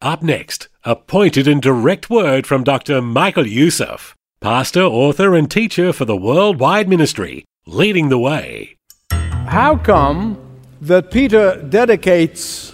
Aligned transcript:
Up 0.00 0.22
next, 0.22 0.68
a 0.84 0.94
pointed 0.94 1.48
and 1.48 1.60
direct 1.60 2.08
word 2.08 2.46
from 2.46 2.62
Dr. 2.62 3.02
Michael 3.02 3.48
Youssef, 3.48 4.14
pastor, 4.40 4.82
author, 4.82 5.34
and 5.34 5.50
teacher 5.50 5.92
for 5.92 6.04
the 6.04 6.16
Worldwide 6.16 6.88
Ministry, 6.88 7.44
leading 7.66 8.08
the 8.08 8.18
way. 8.18 8.76
How 9.10 9.76
come 9.76 10.38
that 10.82 11.10
Peter 11.10 11.60
dedicates 11.68 12.72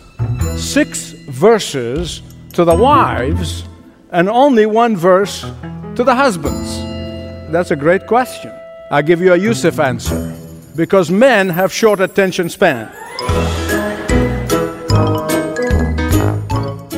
six 0.59 1.13
verses 1.31 2.21
to 2.53 2.63
the 2.63 2.77
wives 2.77 3.65
and 4.11 4.29
only 4.29 4.67
one 4.67 4.95
verse 4.95 5.47
to 5.97 6.05
the 6.05 6.15
husbands? 6.15 6.77
That's 7.51 7.71
a 7.71 7.77
great 7.77 8.07
question. 8.07 8.53
I'll 8.91 9.03
give 9.03 9.23
you 9.23 9.33
a 9.33 9.39
Youssef 9.39 9.81
answer. 9.81 10.37
Because 10.77 11.11
men 11.11 11.49
have 11.49 11.73
short 11.73 12.01
attention 12.01 12.51
span. 12.51 12.93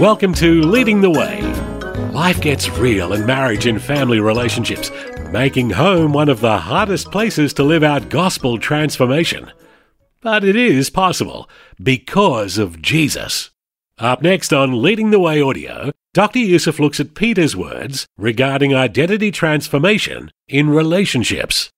Welcome 0.00 0.34
to 0.34 0.60
Leading 0.60 1.00
the 1.00 1.08
Way. 1.08 1.40
Life 2.12 2.42
gets 2.42 2.68
real 2.68 3.14
in 3.14 3.24
marriage 3.24 3.64
and 3.64 3.80
family 3.80 4.20
relationships, 4.20 4.90
making 5.30 5.70
home 5.70 6.12
one 6.12 6.28
of 6.28 6.40
the 6.42 6.58
hardest 6.58 7.10
places 7.10 7.54
to 7.54 7.62
live 7.62 7.82
out 7.82 8.10
gospel 8.10 8.58
transformation. 8.58 9.50
But 10.20 10.44
it 10.44 10.54
is 10.54 10.90
possible 10.90 11.48
because 11.82 12.58
of 12.58 12.82
Jesus. 12.82 13.48
Up 13.96 14.20
next 14.20 14.52
on 14.52 14.82
Leading 14.82 15.12
the 15.12 15.18
Way 15.18 15.40
audio, 15.40 15.92
Dr. 16.12 16.40
Youssef 16.40 16.78
looks 16.78 17.00
at 17.00 17.14
Peter's 17.14 17.56
words 17.56 18.04
regarding 18.18 18.74
identity 18.74 19.30
transformation 19.30 20.30
in 20.46 20.68
relationships. 20.68 21.70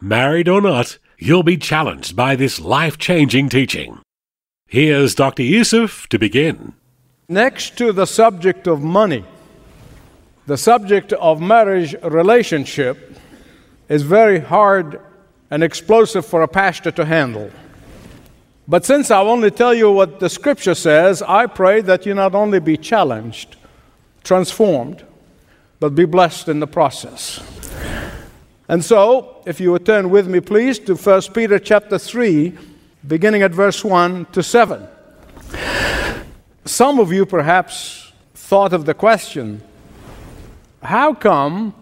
Married 0.00 0.48
or 0.48 0.62
not, 0.62 0.96
you'll 1.18 1.42
be 1.42 1.58
challenged 1.58 2.16
by 2.16 2.36
this 2.36 2.58
life 2.58 2.96
changing 2.96 3.50
teaching. 3.50 4.00
Here's 4.66 5.14
Dr. 5.14 5.42
Youssef 5.42 6.06
to 6.08 6.18
begin. 6.18 6.72
Next 7.28 7.76
to 7.78 7.92
the 7.92 8.06
subject 8.06 8.68
of 8.68 8.82
money, 8.82 9.24
the 10.46 10.56
subject 10.56 11.12
of 11.12 11.40
marriage 11.40 11.96
relationship 12.04 13.16
is 13.88 14.02
very 14.02 14.38
hard 14.38 15.00
and 15.50 15.64
explosive 15.64 16.24
for 16.24 16.42
a 16.42 16.48
pastor 16.48 16.92
to 16.92 17.04
handle. 17.04 17.50
But 18.68 18.84
since 18.84 19.10
I'll 19.10 19.28
only 19.28 19.50
tell 19.50 19.74
you 19.74 19.90
what 19.90 20.20
the 20.20 20.28
scripture 20.28 20.76
says, 20.76 21.20
I 21.20 21.46
pray 21.46 21.80
that 21.80 22.06
you 22.06 22.14
not 22.14 22.36
only 22.36 22.60
be 22.60 22.76
challenged, 22.76 23.56
transformed, 24.22 25.04
but 25.80 25.96
be 25.96 26.04
blessed 26.04 26.48
in 26.48 26.60
the 26.60 26.68
process. 26.68 27.42
And 28.68 28.84
so, 28.84 29.42
if 29.46 29.58
you 29.58 29.72
would 29.72 29.84
turn 29.84 30.10
with 30.10 30.28
me, 30.28 30.38
please, 30.38 30.78
to 30.80 30.94
1 30.94 31.22
Peter 31.34 31.58
chapter 31.58 31.98
3, 31.98 32.56
beginning 33.06 33.42
at 33.42 33.50
verse 33.50 33.84
1 33.84 34.26
to 34.26 34.44
7. 34.44 34.86
Some 36.66 36.98
of 36.98 37.12
you 37.12 37.26
perhaps 37.26 38.10
thought 38.34 38.72
of 38.72 38.86
the 38.86 38.94
question 38.94 39.62
how 40.82 41.14
come 41.14 41.74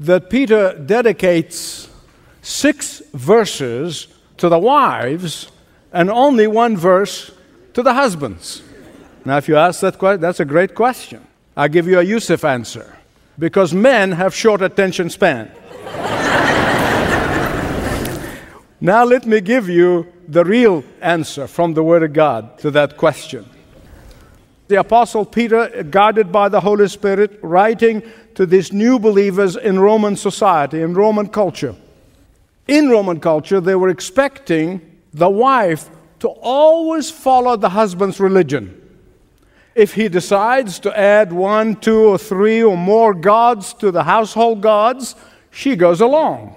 that 0.00 0.28
Peter 0.28 0.78
dedicates 0.78 1.88
six 2.42 3.00
verses 3.14 4.08
to 4.36 4.50
the 4.50 4.58
wives 4.58 5.50
and 5.92 6.10
only 6.10 6.46
one 6.46 6.76
verse 6.76 7.30
to 7.72 7.82
the 7.82 7.94
husbands? 7.94 8.62
Now, 9.24 9.38
if 9.38 9.48
you 9.48 9.56
ask 9.56 9.80
that 9.80 9.98
question, 9.98 10.20
that's 10.20 10.40
a 10.40 10.44
great 10.44 10.74
question. 10.74 11.26
I'll 11.56 11.68
give 11.68 11.86
you 11.86 11.98
a 11.98 12.02
Youssef 12.02 12.44
answer. 12.44 12.98
Because 13.38 13.72
men 13.72 14.12
have 14.12 14.34
short 14.34 14.60
attention 14.60 15.08
span. 15.08 15.50
now, 18.80 19.04
let 19.04 19.24
me 19.26 19.40
give 19.40 19.70
you 19.70 20.12
the 20.28 20.44
real 20.44 20.84
answer 21.00 21.46
from 21.46 21.72
the 21.74 21.82
Word 21.82 22.02
of 22.02 22.12
God 22.12 22.58
to 22.58 22.70
that 22.72 22.98
question 22.98 23.46
the 24.72 24.80
Apostle 24.80 25.26
Peter, 25.26 25.82
guided 25.90 26.32
by 26.32 26.48
the 26.48 26.60
Holy 26.60 26.88
Spirit, 26.88 27.38
writing 27.42 28.02
to 28.34 28.46
these 28.46 28.72
new 28.72 28.98
believers 28.98 29.54
in 29.54 29.78
Roman 29.78 30.16
society, 30.16 30.80
in 30.80 30.94
Roman 30.94 31.28
culture. 31.28 31.74
In 32.66 32.88
Roman 32.88 33.20
culture, 33.20 33.60
they 33.60 33.74
were 33.74 33.90
expecting 33.90 34.80
the 35.12 35.28
wife 35.28 35.90
to 36.20 36.28
always 36.28 37.10
follow 37.10 37.54
the 37.54 37.68
husband's 37.68 38.18
religion. 38.18 38.80
If 39.74 39.92
he 39.92 40.08
decides 40.08 40.78
to 40.78 40.98
add 40.98 41.34
one, 41.34 41.76
two, 41.76 42.04
or 42.04 42.16
three 42.16 42.62
or 42.62 42.76
more 42.76 43.12
gods 43.12 43.74
to 43.74 43.90
the 43.90 44.04
household 44.04 44.62
gods, 44.62 45.14
she 45.50 45.76
goes 45.76 46.00
along. 46.00 46.56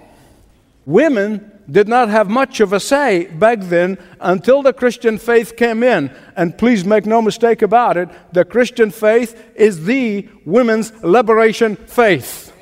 Women 0.86 1.52
did 1.70 1.88
not 1.88 2.08
have 2.08 2.30
much 2.30 2.60
of 2.60 2.72
a 2.72 2.80
say 2.80 3.26
back 3.26 3.58
then 3.60 3.98
until 4.20 4.62
the 4.62 4.72
Christian 4.72 5.18
faith 5.18 5.56
came 5.56 5.82
in. 5.82 6.14
And 6.36 6.56
please 6.56 6.84
make 6.84 7.06
no 7.06 7.20
mistake 7.20 7.62
about 7.62 7.96
it, 7.96 8.08
the 8.32 8.44
Christian 8.44 8.90
faith 8.90 9.40
is 9.56 9.84
the 9.84 10.28
women's 10.44 10.92
liberation 11.02 11.76
faith. 11.76 12.52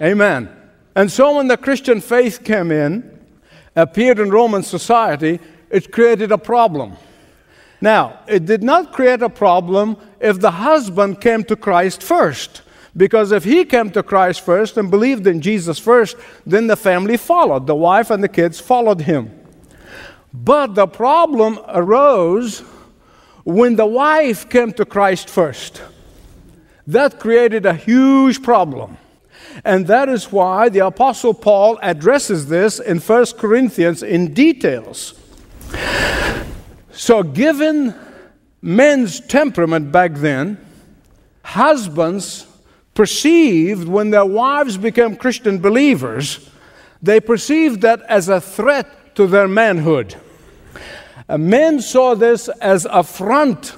Amen. 0.00 0.48
And 0.94 1.10
so 1.10 1.36
when 1.36 1.48
the 1.48 1.56
Christian 1.56 2.00
faith 2.00 2.44
came 2.44 2.70
in, 2.70 3.18
appeared 3.74 4.18
in 4.18 4.30
Roman 4.30 4.62
society, 4.62 5.40
it 5.70 5.92
created 5.92 6.32
a 6.32 6.38
problem. 6.38 6.96
Now, 7.80 8.20
it 8.26 8.44
did 8.44 8.62
not 8.62 8.92
create 8.92 9.22
a 9.22 9.28
problem 9.28 9.96
if 10.20 10.40
the 10.40 10.50
husband 10.50 11.20
came 11.20 11.44
to 11.44 11.56
Christ 11.56 12.02
first. 12.02 12.62
Because 12.96 13.32
if 13.32 13.44
he 13.44 13.64
came 13.64 13.90
to 13.90 14.02
Christ 14.02 14.40
first 14.40 14.76
and 14.76 14.90
believed 14.90 15.26
in 15.26 15.40
Jesus 15.40 15.78
first, 15.78 16.16
then 16.46 16.66
the 16.66 16.76
family 16.76 17.16
followed. 17.16 17.66
The 17.66 17.74
wife 17.74 18.10
and 18.10 18.22
the 18.22 18.28
kids 18.28 18.60
followed 18.60 19.02
him. 19.02 19.30
But 20.32 20.74
the 20.74 20.86
problem 20.86 21.58
arose 21.68 22.60
when 23.44 23.76
the 23.76 23.86
wife 23.86 24.48
came 24.48 24.72
to 24.74 24.84
Christ 24.84 25.28
first. 25.28 25.82
That 26.86 27.20
created 27.20 27.66
a 27.66 27.74
huge 27.74 28.42
problem. 28.42 28.96
And 29.64 29.86
that 29.86 30.08
is 30.08 30.30
why 30.30 30.68
the 30.68 30.80
Apostle 30.80 31.34
Paul 31.34 31.78
addresses 31.82 32.48
this 32.48 32.78
in 32.78 32.98
1 32.98 33.26
Corinthians 33.38 34.02
in 34.02 34.34
details. 34.34 35.14
So, 36.92 37.22
given 37.22 37.94
men's 38.60 39.20
temperament 39.20 39.92
back 39.92 40.14
then, 40.14 40.58
husbands 41.42 42.47
perceived 42.98 43.86
when 43.86 44.10
their 44.10 44.24
wives 44.24 44.76
became 44.76 45.14
Christian 45.14 45.60
believers, 45.60 46.50
they 47.00 47.20
perceived 47.20 47.80
that 47.82 48.02
as 48.08 48.28
a 48.28 48.40
threat 48.40 49.14
to 49.14 49.28
their 49.28 49.46
manhood. 49.46 50.16
Uh, 51.28 51.38
men 51.38 51.80
saw 51.80 52.16
this 52.16 52.48
as 52.60 52.88
affront 52.90 53.76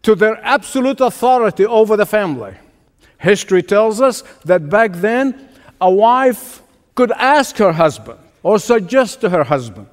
to 0.00 0.14
their 0.14 0.42
absolute 0.42 0.98
authority 1.02 1.66
over 1.66 1.94
the 1.94 2.06
family. 2.06 2.54
History 3.18 3.62
tells 3.62 4.00
us 4.00 4.22
that 4.46 4.70
back 4.70 4.92
then, 4.94 5.46
a 5.78 5.90
wife 5.90 6.62
could 6.94 7.12
ask 7.12 7.58
her 7.58 7.72
husband 7.72 8.18
or 8.42 8.58
suggest 8.58 9.20
to 9.20 9.28
her 9.28 9.44
husband 9.44 9.88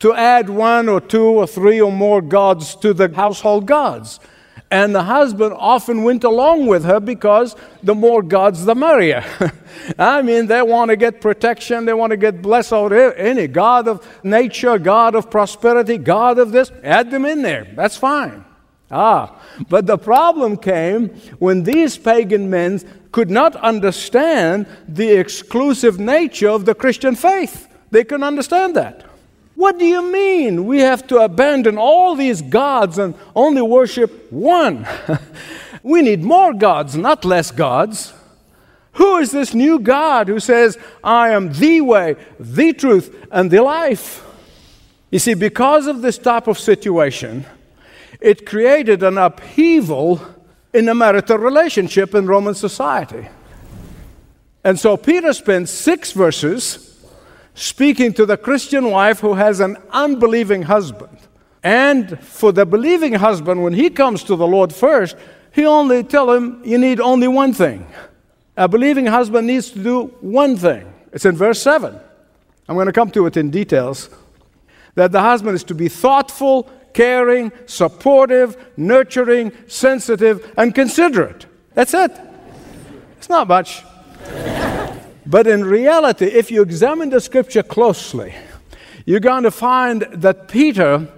to 0.00 0.12
add 0.12 0.50
one 0.50 0.86
or 0.86 1.00
two 1.00 1.28
or 1.40 1.46
three 1.46 1.80
or 1.80 1.90
more 1.90 2.20
gods 2.20 2.74
to 2.74 2.92
the 2.92 3.08
household 3.14 3.64
gods. 3.64 4.20
And 4.72 4.94
the 4.94 5.02
husband 5.02 5.54
often 5.58 6.02
went 6.02 6.24
along 6.24 6.64
with 6.66 6.84
her 6.84 6.98
because 6.98 7.54
the 7.82 7.94
more 7.94 8.22
gods, 8.22 8.64
the 8.64 8.74
merrier. 8.74 9.22
I 9.98 10.22
mean, 10.22 10.46
they 10.46 10.62
want 10.62 10.88
to 10.88 10.96
get 10.96 11.20
protection, 11.20 11.84
they 11.84 11.92
want 11.92 12.12
to 12.12 12.16
get 12.16 12.40
blessed 12.40 12.72
over 12.72 13.12
any 13.12 13.48
God 13.48 13.86
of 13.86 14.08
nature, 14.24 14.78
God 14.78 15.14
of 15.14 15.30
prosperity, 15.30 15.98
God 15.98 16.38
of 16.38 16.52
this. 16.52 16.72
Add 16.82 17.10
them 17.10 17.26
in 17.26 17.42
there. 17.42 17.70
That's 17.76 17.98
fine. 17.98 18.46
Ah, 18.90 19.38
but 19.68 19.84
the 19.84 19.98
problem 19.98 20.56
came 20.56 21.10
when 21.38 21.64
these 21.64 21.98
pagan 21.98 22.48
men 22.48 22.80
could 23.12 23.30
not 23.30 23.54
understand 23.56 24.66
the 24.88 25.10
exclusive 25.10 26.00
nature 26.00 26.48
of 26.48 26.64
the 26.64 26.74
Christian 26.74 27.14
faith. 27.14 27.68
They 27.90 28.04
couldn't 28.04 28.24
understand 28.24 28.74
that. 28.76 29.04
What 29.62 29.78
do 29.78 29.84
you 29.84 30.02
mean 30.10 30.66
we 30.66 30.80
have 30.80 31.06
to 31.06 31.18
abandon 31.18 31.78
all 31.78 32.16
these 32.16 32.42
gods 32.42 32.98
and 32.98 33.14
only 33.36 33.62
worship 33.62 34.32
one? 34.32 34.84
we 35.84 36.02
need 36.02 36.24
more 36.24 36.52
gods, 36.52 36.96
not 36.96 37.24
less 37.24 37.52
gods. 37.52 38.12
Who 38.94 39.18
is 39.18 39.30
this 39.30 39.54
new 39.54 39.78
God 39.78 40.26
who 40.26 40.40
says, 40.40 40.76
I 41.04 41.30
am 41.30 41.52
the 41.52 41.80
way, 41.80 42.16
the 42.40 42.72
truth, 42.72 43.28
and 43.30 43.52
the 43.52 43.62
life? 43.62 44.24
You 45.12 45.20
see, 45.20 45.34
because 45.34 45.86
of 45.86 46.02
this 46.02 46.18
type 46.18 46.48
of 46.48 46.58
situation, 46.58 47.46
it 48.20 48.44
created 48.44 49.04
an 49.04 49.16
upheaval 49.16 50.20
in 50.72 50.88
a 50.88 50.94
marital 50.96 51.38
relationship 51.38 52.16
in 52.16 52.26
Roman 52.26 52.56
society. 52.56 53.28
And 54.64 54.80
so 54.80 54.96
Peter 54.96 55.32
spends 55.32 55.70
six 55.70 56.10
verses 56.10 56.91
speaking 57.54 58.12
to 58.14 58.26
the 58.26 58.36
Christian 58.36 58.90
wife 58.90 59.20
who 59.20 59.34
has 59.34 59.60
an 59.60 59.76
unbelieving 59.90 60.62
husband. 60.62 61.18
And 61.62 62.18
for 62.20 62.52
the 62.52 62.66
believing 62.66 63.14
husband, 63.14 63.62
when 63.62 63.72
he 63.72 63.90
comes 63.90 64.24
to 64.24 64.36
the 64.36 64.46
Lord 64.46 64.74
first, 64.74 65.16
he 65.52 65.64
only 65.64 66.02
tell 66.02 66.30
him 66.32 66.60
you 66.64 66.78
need 66.78 67.00
only 67.00 67.28
one 67.28 67.52
thing. 67.52 67.86
A 68.56 68.68
believing 68.68 69.06
husband 69.06 69.46
needs 69.46 69.70
to 69.70 69.82
do 69.82 70.06
one 70.20 70.56
thing. 70.56 70.92
It's 71.12 71.24
in 71.24 71.36
verse 71.36 71.62
7. 71.62 71.98
I'm 72.68 72.74
going 72.74 72.86
to 72.86 72.92
come 72.92 73.10
to 73.12 73.26
it 73.26 73.36
in 73.36 73.50
details. 73.50 74.08
That 74.94 75.12
the 75.12 75.20
husband 75.20 75.54
is 75.54 75.64
to 75.64 75.74
be 75.74 75.88
thoughtful, 75.88 76.70
caring, 76.92 77.52
supportive, 77.66 78.56
nurturing, 78.76 79.52
sensitive, 79.66 80.52
and 80.56 80.74
considerate. 80.74 81.46
That's 81.74 81.94
it. 81.94 82.12
It's 83.18 83.28
not 83.28 83.48
much. 83.48 83.84
But 85.26 85.46
in 85.46 85.64
reality, 85.64 86.26
if 86.26 86.50
you 86.50 86.62
examine 86.62 87.10
the 87.10 87.20
scripture 87.20 87.62
closely, 87.62 88.34
you're 89.06 89.20
going 89.20 89.44
to 89.44 89.50
find 89.50 90.02
that 90.12 90.48
Peter 90.48 91.08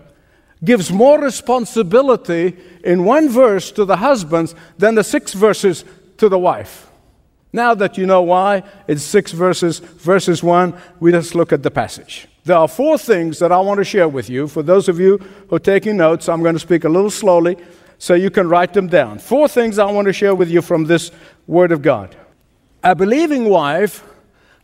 gives 0.65 0.91
more 0.91 1.21
responsibility 1.21 2.57
in 2.83 3.05
one 3.05 3.29
verse 3.29 3.71
to 3.73 3.85
the 3.85 3.97
husbands 3.97 4.55
than 4.79 4.95
the 4.95 5.05
six 5.05 5.33
verses 5.35 5.85
to 6.17 6.29
the 6.29 6.39
wife. 6.39 6.91
Now 7.53 7.75
that 7.75 7.97
you 7.97 8.07
know 8.07 8.23
why 8.23 8.65
it's 8.89 9.03
six 9.03 9.31
verses, 9.33 9.79
verses 9.79 10.43
one, 10.43 10.75
we 10.99 11.13
just 11.13 11.35
look 11.35 11.53
at 11.53 11.63
the 11.63 11.71
passage. 11.71 12.27
There 12.45 12.57
are 12.57 12.69
four 12.69 12.99
things 12.99 13.39
that 13.39 13.53
I 13.53 13.59
want 13.61 13.79
to 13.79 13.85
share 13.85 14.09
with 14.09 14.29
you. 14.29 14.49
For 14.49 14.63
those 14.63 14.89
of 14.89 14.99
you 14.99 15.19
who 15.49 15.57
are 15.57 15.61
taking 15.61 15.97
notes, 15.97 16.29
I'm 16.29 16.43
going 16.43 16.55
to 16.55 16.61
speak 16.61 16.85
a 16.85 16.89
little 16.89 17.11
slowly 17.11 17.57
so 17.99 18.15
you 18.15 18.31
can 18.31 18.49
write 18.49 18.75
them 18.75 18.89
down. 18.89 19.19
Four 19.19 19.49
things 19.49 19.79
I 19.79 19.91
want 19.91 20.07
to 20.07 20.13
share 20.13 20.35
with 20.35 20.51
you 20.51 20.63
from 20.63 20.85
this 20.85 21.11
Word 21.47 21.73
of 21.73 21.81
God. 21.81 22.17
A 22.85 22.95
believing 22.95 23.49
wife 23.49 24.05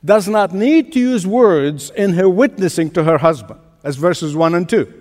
does 0.04 0.28
not 0.28 0.52
need 0.52 0.92
to 0.92 1.00
use 1.00 1.26
words 1.26 1.88
in 1.88 2.12
her 2.12 2.28
witnessing 2.28 2.90
to 2.90 3.04
her 3.04 3.16
husband, 3.16 3.60
as 3.82 3.96
verses 3.96 4.36
1 4.36 4.54
and 4.54 4.68
2. 4.68 4.92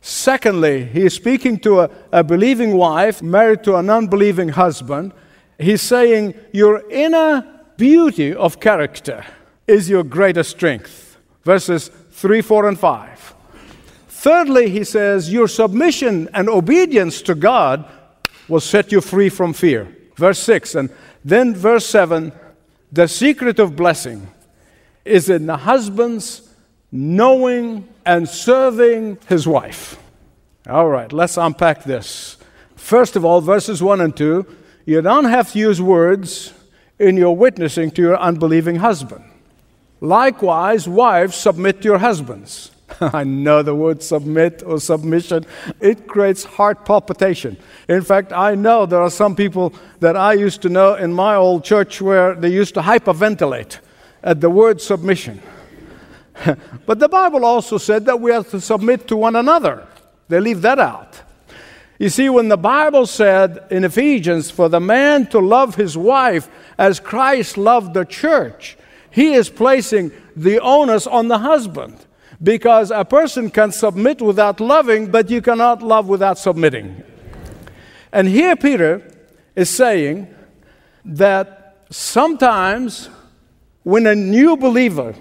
Secondly, 0.00 0.84
he 0.84 1.02
is 1.06 1.14
speaking 1.14 1.58
to 1.60 1.82
a, 1.82 1.90
a 2.10 2.24
believing 2.24 2.76
wife 2.76 3.22
married 3.22 3.62
to 3.62 3.76
an 3.76 3.88
unbelieving 3.88 4.48
husband. 4.48 5.12
He's 5.60 5.80
saying, 5.80 6.34
Your 6.52 6.82
inner 6.90 7.48
beauty 7.76 8.34
of 8.34 8.58
character 8.58 9.24
is 9.68 9.88
your 9.88 10.02
greatest 10.02 10.50
strength. 10.50 11.16
Verses 11.44 11.88
3, 12.10 12.42
4, 12.42 12.68
and 12.68 12.78
5. 12.78 13.34
Thirdly, 14.08 14.70
he 14.70 14.82
says, 14.82 15.32
Your 15.32 15.46
submission 15.46 16.28
and 16.34 16.48
obedience 16.48 17.22
to 17.22 17.36
God 17.36 17.84
will 18.48 18.60
set 18.60 18.90
you 18.90 19.00
free 19.00 19.28
from 19.28 19.52
fear. 19.52 19.88
Verse 20.16 20.38
6. 20.40 20.74
And 20.74 20.90
then 21.24 21.54
verse 21.54 21.86
7 21.86 22.32
the 22.92 23.08
secret 23.08 23.58
of 23.58 23.74
blessing 23.74 24.28
is 25.04 25.28
in 25.28 25.46
the 25.46 25.56
husband's 25.56 26.48
knowing 26.92 27.88
and 28.06 28.28
serving 28.28 29.18
his 29.28 29.48
wife. 29.48 29.98
All 30.68 30.88
right, 30.88 31.12
let's 31.12 31.36
unpack 31.36 31.82
this. 31.82 32.36
First 32.76 33.16
of 33.16 33.24
all, 33.24 33.40
verses 33.40 33.82
1 33.82 34.00
and 34.00 34.16
2, 34.16 34.46
you 34.86 35.02
don't 35.02 35.24
have 35.24 35.50
to 35.52 35.58
use 35.58 35.82
words 35.82 36.52
in 37.00 37.16
your 37.16 37.36
witnessing 37.36 37.90
to 37.92 38.02
your 38.02 38.16
unbelieving 38.16 38.76
husband. 38.76 39.24
Likewise, 40.00 40.88
wives, 40.88 41.34
submit 41.34 41.82
to 41.82 41.88
your 41.88 41.98
husbands. 41.98 42.70
I 43.00 43.24
know 43.24 43.62
the 43.62 43.74
word 43.74 44.02
submit 44.02 44.62
or 44.64 44.80
submission, 44.80 45.46
it 45.80 46.06
creates 46.06 46.44
heart 46.44 46.84
palpitation. 46.84 47.56
In 47.88 48.02
fact, 48.02 48.32
I 48.32 48.54
know 48.54 48.86
there 48.86 49.02
are 49.02 49.10
some 49.10 49.36
people 49.36 49.74
that 50.00 50.16
I 50.16 50.34
used 50.34 50.62
to 50.62 50.68
know 50.68 50.94
in 50.94 51.12
my 51.12 51.36
old 51.36 51.64
church 51.64 52.00
where 52.00 52.34
they 52.34 52.50
used 52.50 52.74
to 52.74 52.80
hyperventilate 52.80 53.78
at 54.22 54.40
the 54.40 54.50
word 54.50 54.80
submission. 54.80 55.42
but 56.86 56.98
the 56.98 57.08
Bible 57.08 57.44
also 57.44 57.78
said 57.78 58.06
that 58.06 58.20
we 58.20 58.30
have 58.30 58.50
to 58.50 58.60
submit 58.60 59.06
to 59.08 59.16
one 59.16 59.36
another. 59.36 59.86
They 60.28 60.40
leave 60.40 60.62
that 60.62 60.78
out. 60.78 61.20
You 61.98 62.08
see, 62.08 62.28
when 62.28 62.48
the 62.48 62.56
Bible 62.56 63.06
said 63.06 63.66
in 63.70 63.84
Ephesians 63.84 64.50
for 64.50 64.68
the 64.68 64.80
man 64.80 65.26
to 65.28 65.38
love 65.38 65.76
his 65.76 65.96
wife 65.96 66.48
as 66.76 66.98
Christ 66.98 67.56
loved 67.56 67.94
the 67.94 68.04
church, 68.04 68.76
he 69.10 69.34
is 69.34 69.48
placing 69.48 70.10
the 70.34 70.58
onus 70.58 71.06
on 71.06 71.28
the 71.28 71.38
husband. 71.38 72.04
Because 72.44 72.90
a 72.90 73.04
person 73.04 73.50
can 73.50 73.72
submit 73.72 74.20
without 74.20 74.60
loving, 74.60 75.10
but 75.10 75.30
you 75.30 75.40
cannot 75.40 75.82
love 75.82 76.08
without 76.08 76.38
submitting. 76.38 77.02
And 78.12 78.28
here 78.28 78.54
Peter 78.54 79.02
is 79.56 79.70
saying 79.70 80.32
that 81.04 81.78
sometimes 81.90 83.08
when 83.82 84.06
a 84.06 84.14
new 84.14 84.56
believer, 84.56 85.14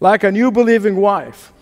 like 0.00 0.24
a 0.24 0.30
new 0.30 0.50
believing 0.50 0.96
wife, 0.96 1.52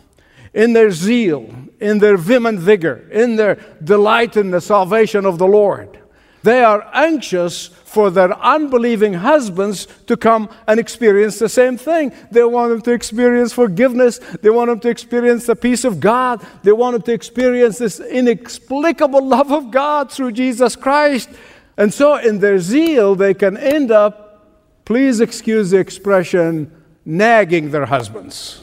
in 0.52 0.72
their 0.72 0.90
zeal, 0.90 1.52
in 1.80 1.98
their 1.98 2.16
vim 2.16 2.46
and 2.46 2.60
vigor, 2.60 3.08
in 3.10 3.36
their 3.36 3.56
delight 3.82 4.36
in 4.36 4.50
the 4.50 4.60
salvation 4.60 5.26
of 5.26 5.38
the 5.38 5.46
Lord, 5.46 5.98
they 6.44 6.62
are 6.62 6.86
anxious 6.92 7.68
for 7.68 8.10
their 8.10 8.38
unbelieving 8.38 9.14
husbands 9.14 9.88
to 10.06 10.14
come 10.14 10.50
and 10.66 10.78
experience 10.78 11.38
the 11.38 11.48
same 11.48 11.78
thing. 11.78 12.12
They 12.30 12.44
want 12.44 12.70
them 12.70 12.82
to 12.82 12.92
experience 12.92 13.54
forgiveness. 13.54 14.18
They 14.42 14.50
want 14.50 14.68
them 14.68 14.78
to 14.80 14.90
experience 14.90 15.46
the 15.46 15.56
peace 15.56 15.84
of 15.84 16.00
God. 16.00 16.46
They 16.62 16.72
want 16.72 16.92
them 16.92 17.02
to 17.02 17.12
experience 17.14 17.78
this 17.78 17.98
inexplicable 17.98 19.26
love 19.26 19.52
of 19.52 19.70
God 19.70 20.12
through 20.12 20.32
Jesus 20.32 20.76
Christ. 20.76 21.30
And 21.78 21.94
so, 21.94 22.16
in 22.16 22.40
their 22.40 22.58
zeal, 22.58 23.14
they 23.14 23.32
can 23.32 23.56
end 23.56 23.90
up, 23.90 24.46
please 24.84 25.22
excuse 25.22 25.70
the 25.70 25.78
expression, 25.78 26.70
nagging 27.06 27.70
their 27.70 27.86
husbands. 27.86 28.60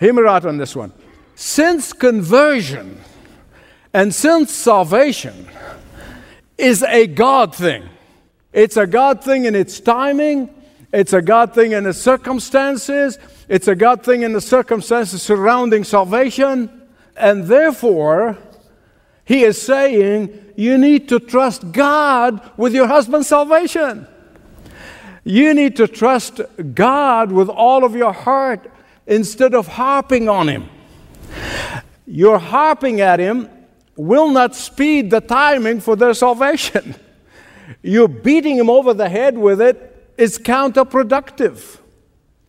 Hear 0.00 0.12
me 0.12 0.26
out 0.26 0.44
on 0.44 0.56
this 0.56 0.74
one. 0.74 0.92
Since 1.36 1.92
conversion 1.92 3.00
and 3.94 4.12
since 4.12 4.50
salvation 4.50 5.46
is 6.58 6.82
a 6.82 7.06
God 7.06 7.54
thing, 7.54 7.88
it's 8.52 8.76
a 8.76 8.86
God 8.86 9.22
thing 9.22 9.44
in 9.44 9.54
its 9.54 9.80
timing, 9.80 10.50
it's 10.92 11.12
a 11.12 11.22
God 11.22 11.54
thing 11.54 11.72
in 11.72 11.84
the 11.84 11.92
circumstances, 11.94 13.18
it's 13.48 13.68
a 13.68 13.76
God 13.76 14.04
thing 14.04 14.22
in 14.22 14.32
the 14.32 14.40
circumstances 14.40 15.22
surrounding 15.22 15.84
salvation, 15.84 16.86
and 17.16 17.44
therefore, 17.44 18.36
he 19.24 19.44
is 19.44 19.60
saying 19.60 20.52
you 20.56 20.78
need 20.78 21.08
to 21.10 21.20
trust 21.20 21.72
God 21.72 22.40
with 22.56 22.74
your 22.74 22.86
husband's 22.86 23.28
salvation. 23.28 24.06
You 25.22 25.52
need 25.52 25.76
to 25.76 25.86
trust 25.86 26.40
God 26.74 27.30
with 27.30 27.50
all 27.50 27.84
of 27.84 27.94
your 27.94 28.12
heart 28.12 28.70
instead 29.06 29.54
of 29.54 29.68
harping 29.68 30.28
on 30.28 30.48
him. 30.48 30.68
You're 32.06 32.38
harping 32.38 33.02
at 33.02 33.20
him 33.20 33.50
will 33.98 34.30
not 34.30 34.54
speed 34.54 35.10
the 35.10 35.20
timing 35.20 35.80
for 35.80 35.96
their 35.96 36.14
salvation. 36.14 36.94
You 37.82 38.08
beating 38.08 38.56
him 38.56 38.70
over 38.70 38.94
the 38.94 39.10
head 39.10 39.36
with 39.36 39.60
it 39.60 40.12
is 40.16 40.38
counterproductive. 40.38 41.78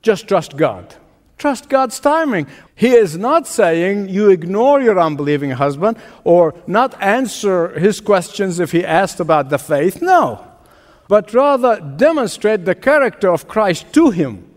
Just 0.02 0.30
trust 0.30 0.56
God. 0.56 0.96
Trust 1.38 1.68
God's 1.68 2.00
timing. 2.00 2.48
He 2.74 2.92
is 2.92 3.18
not 3.18 3.46
saying 3.46 4.08
you 4.08 4.30
ignore 4.30 4.82
your 4.82 4.98
unbelieving 4.98 5.52
husband 5.52 5.98
or 6.24 6.56
not 6.68 7.00
answer 7.02 7.78
his 7.78 8.00
questions 8.00 8.62
if 8.62 8.72
he 8.72 8.86
asked 8.86 9.20
about 9.20 9.50
the 9.50 9.60
faith. 9.60 10.02
No. 10.02 10.48
But 11.10 11.34
rather 11.34 11.82
demonstrate 11.82 12.64
the 12.64 12.76
character 12.76 13.30
of 13.30 13.50
Christ 13.50 13.92
to 13.94 14.12
him 14.12 14.49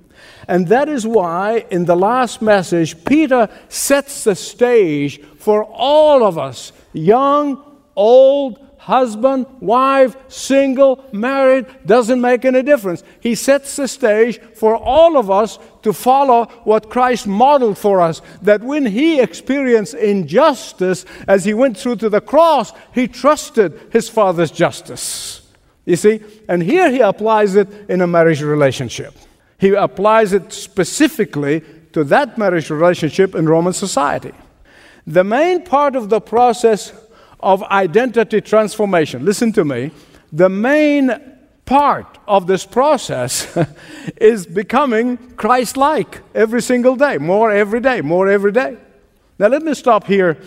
and 0.49 0.69
that 0.69 0.89
is 0.89 1.07
why, 1.07 1.65
in 1.71 1.85
the 1.85 1.97
last 1.97 2.43
message, 2.43 3.05
Peter 3.05 3.49
sets 3.69 4.25
the 4.25 4.35
stage 4.35 5.23
for 5.39 5.65
all 5.65 6.25
of 6.25 6.39
us 6.39 6.73
young, 6.93 7.63
old, 7.97 8.59
husband, 8.83 9.47
wife, 9.61 10.17
single, 10.29 11.05
married, 11.13 11.65
doesn't 11.87 12.21
make 12.21 12.45
any 12.45 12.63
difference. 12.63 13.05
He 13.21 13.37
sets 13.37 13.77
the 13.77 13.87
stage 13.87 14.41
for 14.57 14.77
all 14.77 15.17
of 15.17 15.31
us 15.31 15.61
to 15.83 15.93
follow 15.93 16.47
what 16.65 16.91
Christ 16.91 17.29
modeled 17.29 17.79
for 17.79 18.01
us. 18.01 18.21
That 18.43 18.61
when 18.61 18.85
he 18.85 19.21
experienced 19.21 19.95
injustice 19.95 21.05
as 21.29 21.45
he 21.45 21.55
went 21.55 21.79
through 21.79 21.97
to 21.97 22.09
the 22.09 22.21
cross, 22.21 22.73
he 22.93 23.07
trusted 23.07 23.79
his 23.93 24.09
Father's 24.09 24.51
justice. 24.51 25.43
You 25.85 25.95
see? 25.95 26.21
And 26.49 26.61
here 26.61 26.91
he 26.91 27.01
applies 27.01 27.55
it 27.55 27.69
in 27.89 28.01
a 28.01 28.07
marriage 28.09 28.43
relationship. 28.43 29.15
He 29.63 29.75
applies 29.75 30.33
it 30.33 30.53
specifically 30.53 31.63
to 31.93 32.03
that 32.05 32.37
marriage 32.37 32.69
relationship 32.69 33.37
in 33.37 33.49
Roman 33.49 33.73
society. 33.73 34.33
The 35.07 35.23
main 35.23 35.63
part 35.63 35.95
of 35.95 36.09
the 36.09 36.21
process 36.21 36.93
of 37.39 37.63
identity 37.63 38.41
transformation, 38.41 39.25
listen 39.25 39.53
to 39.53 39.65
me, 39.65 39.93
the 40.33 40.49
main 40.49 41.13
part 41.65 42.19
of 42.27 42.49
this 42.49 42.67
process 42.67 43.57
is 44.17 44.47
becoming 44.47 45.17
Christ 45.37 45.77
like 45.77 46.23
every 46.35 46.61
single 46.61 46.97
day, 46.97 47.19
more 47.19 47.53
every 47.53 47.81
day, 47.81 48.01
more 48.01 48.27
every 48.27 48.51
day. 48.51 48.77
Now, 49.39 49.47
let 49.47 49.63
me 49.63 49.75
stop 49.75 50.09
here 50.09 50.39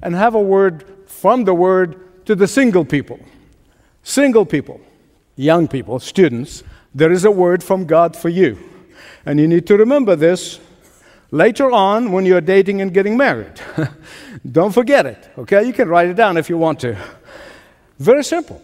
and 0.00 0.14
have 0.14 0.34
a 0.34 0.40
word 0.40 0.86
from 1.06 1.44
the 1.44 1.52
word 1.52 2.24
to 2.24 2.34
the 2.34 2.48
single 2.48 2.86
people. 2.86 3.20
Single 4.02 4.46
people, 4.46 4.80
young 5.36 5.68
people, 5.68 6.00
students, 6.00 6.64
there 6.94 7.10
is 7.10 7.24
a 7.24 7.30
word 7.30 7.62
from 7.62 7.86
God 7.86 8.16
for 8.16 8.28
you. 8.28 8.58
And 9.24 9.38
you 9.38 9.48
need 9.48 9.66
to 9.68 9.76
remember 9.76 10.16
this 10.16 10.60
later 11.30 11.70
on 11.70 12.12
when 12.12 12.26
you're 12.26 12.40
dating 12.40 12.80
and 12.80 12.92
getting 12.92 13.16
married. 13.16 13.60
Don't 14.50 14.72
forget 14.72 15.06
it, 15.06 15.30
okay? 15.38 15.64
You 15.64 15.72
can 15.72 15.88
write 15.88 16.08
it 16.08 16.16
down 16.16 16.36
if 16.36 16.50
you 16.50 16.58
want 16.58 16.80
to. 16.80 16.96
Very 17.98 18.24
simple. 18.24 18.60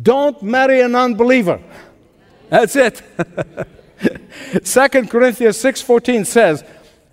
Don't 0.00 0.40
marry 0.42 0.80
an 0.80 0.94
unbeliever. 0.94 1.60
That's 2.48 2.76
it. 2.76 3.02
2 4.64 4.88
Corinthians 5.08 5.56
6:14 5.58 6.24
says, 6.24 6.64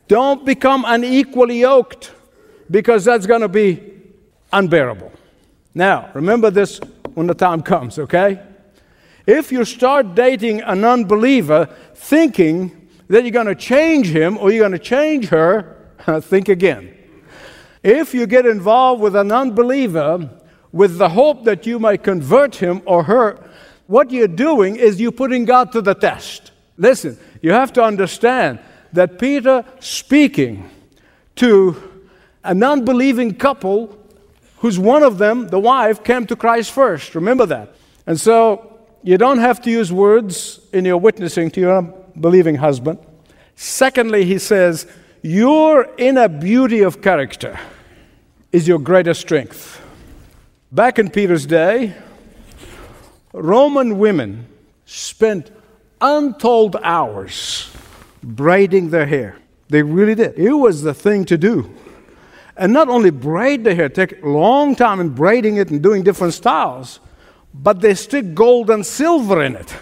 "Don't 0.08 0.46
become 0.46 0.86
unequally 0.88 1.60
yoked 1.60 2.12
because 2.70 3.06
that's 3.06 3.26
going 3.26 3.42
to 3.42 3.50
be 3.50 3.82
unbearable." 4.54 5.12
Now, 5.74 6.10
remember 6.14 6.50
this 6.50 6.80
when 7.14 7.28
the 7.28 7.34
time 7.34 7.62
comes, 7.62 8.00
okay? 8.00 8.40
If 9.28 9.52
you 9.52 9.66
start 9.66 10.16
dating 10.16 10.62
an 10.62 10.86
unbeliever 10.86 11.68
thinking 11.94 12.88
that 13.10 13.24
you're 13.24 13.32
going 13.32 13.48
to 13.48 13.56
change 13.56 14.08
him 14.08 14.38
or 14.38 14.52
you're 14.52 14.62
going 14.62 14.72
to 14.72 14.80
change 14.80 15.28
her, 15.28 15.76
think 16.22 16.48
again. 16.48 16.96
If 17.84 18.14
you 18.14 18.26
get 18.26 18.46
involved 18.46 19.02
with 19.02 19.18
an 19.18 19.34
unbeliever 19.34 20.30
with 20.72 20.98
the 20.98 21.10
hope 21.10 21.44
that 21.44 21.66
you 21.66 21.78
may 21.78 21.98
convert 21.98 22.56
him 22.56 22.82
or 22.86 23.04
her, 23.04 23.44
what 23.88 24.12
you're 24.12 24.30
doing 24.30 24.78
is 24.78 25.00
you're 25.00 25.12
putting 25.12 25.44
God 25.44 25.74
to 25.74 25.82
the 25.82 25.94
test. 25.94 26.52
Listen, 26.78 27.18
you 27.42 27.52
have 27.52 27.74
to 27.74 27.84
understand 27.84 28.60
that 28.94 29.20
Peter 29.20 29.66
speaking 29.82 30.70
to 31.36 32.02
an 32.46 32.64
unbelieving 32.64 33.36
couple 33.36 33.98
who's 34.60 34.80
one 34.80 35.04
of 35.04 35.18
them, 35.18 35.50
the 35.50 35.60
wife, 35.60 36.02
came 36.06 36.26
to 36.28 36.36
Christ 36.38 36.72
first. 36.72 37.14
Remember 37.14 37.46
that. 37.46 37.76
And 38.06 38.18
so 38.18 38.77
you 39.08 39.18
don't 39.18 39.38
have 39.38 39.62
to 39.62 39.72
use 39.72 39.90
words 39.90 40.60
in 40.74 40.84
your 40.84 40.98
witnessing 40.98 41.50
to 41.52 41.62
your 41.62 41.78
unbelieving 41.78 42.56
husband. 42.56 43.00
Secondly, 43.56 44.26
he 44.26 44.38
says, 44.38 44.86
Your 45.22 45.88
inner 45.98 46.28
beauty 46.28 46.82
of 46.82 47.02
character 47.02 47.58
is 48.52 48.68
your 48.68 48.80
greatest 48.80 49.22
strength. 49.22 49.82
Back 50.74 51.00
in 51.00 51.10
Peter's 51.10 51.46
day, 51.46 51.96
Roman 53.32 53.98
women 53.98 54.46
spent 54.86 55.52
untold 56.02 56.76
hours 56.84 57.72
braiding 58.22 58.90
their 58.90 59.06
hair. 59.06 59.38
They 59.70 59.84
really 59.84 60.16
did. 60.16 60.38
It 60.38 60.52
was 60.52 60.82
the 60.82 60.94
thing 60.94 61.24
to 61.26 61.38
do. 61.38 61.74
And 62.58 62.74
not 62.74 62.90
only 62.90 63.12
braid 63.12 63.64
the 63.64 63.74
hair, 63.74 63.88
take 63.88 64.22
a 64.22 64.28
long 64.28 64.76
time 64.76 65.00
in 65.00 65.12
braiding 65.12 65.56
it 65.56 65.70
and 65.70 65.82
doing 65.82 66.04
different 66.04 66.34
styles, 66.34 67.00
but 67.54 67.82
they 67.82 67.94
stick 67.94 68.34
gold 68.34 68.70
and 68.70 68.86
silver 68.86 69.42
in 69.44 69.56
it 69.56 69.76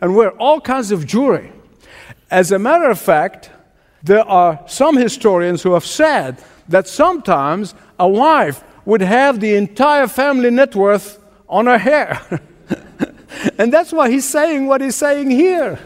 and 0.00 0.16
wear 0.16 0.30
all 0.32 0.60
kinds 0.60 0.90
of 0.90 1.06
jewelry. 1.06 1.52
As 2.30 2.52
a 2.52 2.58
matter 2.58 2.90
of 2.90 2.98
fact, 2.98 3.50
there 4.02 4.26
are 4.26 4.60
some 4.66 4.96
historians 4.96 5.62
who 5.62 5.74
have 5.74 5.84
said 5.84 6.42
that 6.68 6.88
sometimes 6.88 7.74
a 7.98 8.08
wife 8.08 8.64
would 8.84 9.00
have 9.00 9.40
the 9.40 9.54
entire 9.54 10.08
family 10.08 10.50
net 10.50 10.74
worth 10.74 11.22
on 11.48 11.66
her 11.66 11.78
hair. 11.78 12.20
and 13.58 13.72
that's 13.72 13.92
why 13.92 14.10
he's 14.10 14.28
saying 14.28 14.66
what 14.66 14.80
he's 14.80 14.96
saying 14.96 15.30
here. 15.30 15.78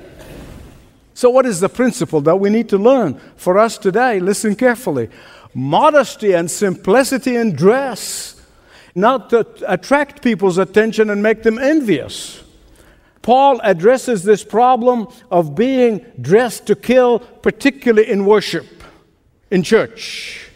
So, 1.12 1.30
what 1.30 1.46
is 1.46 1.60
the 1.60 1.68
principle 1.68 2.20
that 2.22 2.36
we 2.36 2.50
need 2.50 2.68
to 2.70 2.78
learn 2.78 3.18
for 3.36 3.58
us 3.58 3.78
today? 3.78 4.20
Listen 4.20 4.54
carefully. 4.54 5.08
Modesty 5.54 6.32
and 6.32 6.50
simplicity 6.50 7.36
in 7.36 7.56
dress, 7.56 8.35
not 8.96 9.30
to 9.30 9.46
attract 9.66 10.22
people's 10.22 10.58
attention 10.58 11.10
and 11.10 11.22
make 11.22 11.42
them 11.42 11.58
envious. 11.58 12.42
Paul 13.22 13.60
addresses 13.62 14.22
this 14.22 14.42
problem 14.42 15.08
of 15.30 15.54
being 15.54 16.04
dressed 16.20 16.66
to 16.66 16.76
kill, 16.76 17.18
particularly 17.18 18.08
in 18.08 18.24
worship, 18.24 18.66
in 19.50 19.62
church. 19.62 20.48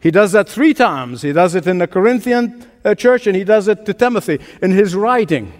He 0.00 0.10
does 0.10 0.32
that 0.32 0.48
three 0.48 0.74
times. 0.74 1.22
He 1.22 1.32
does 1.32 1.54
it 1.54 1.66
in 1.66 1.78
the 1.78 1.86
Corinthian 1.86 2.66
uh, 2.84 2.94
church 2.94 3.26
and 3.26 3.36
he 3.36 3.44
does 3.44 3.68
it 3.68 3.86
to 3.86 3.94
Timothy 3.94 4.38
in 4.60 4.72
his 4.72 4.94
writing. 4.94 5.52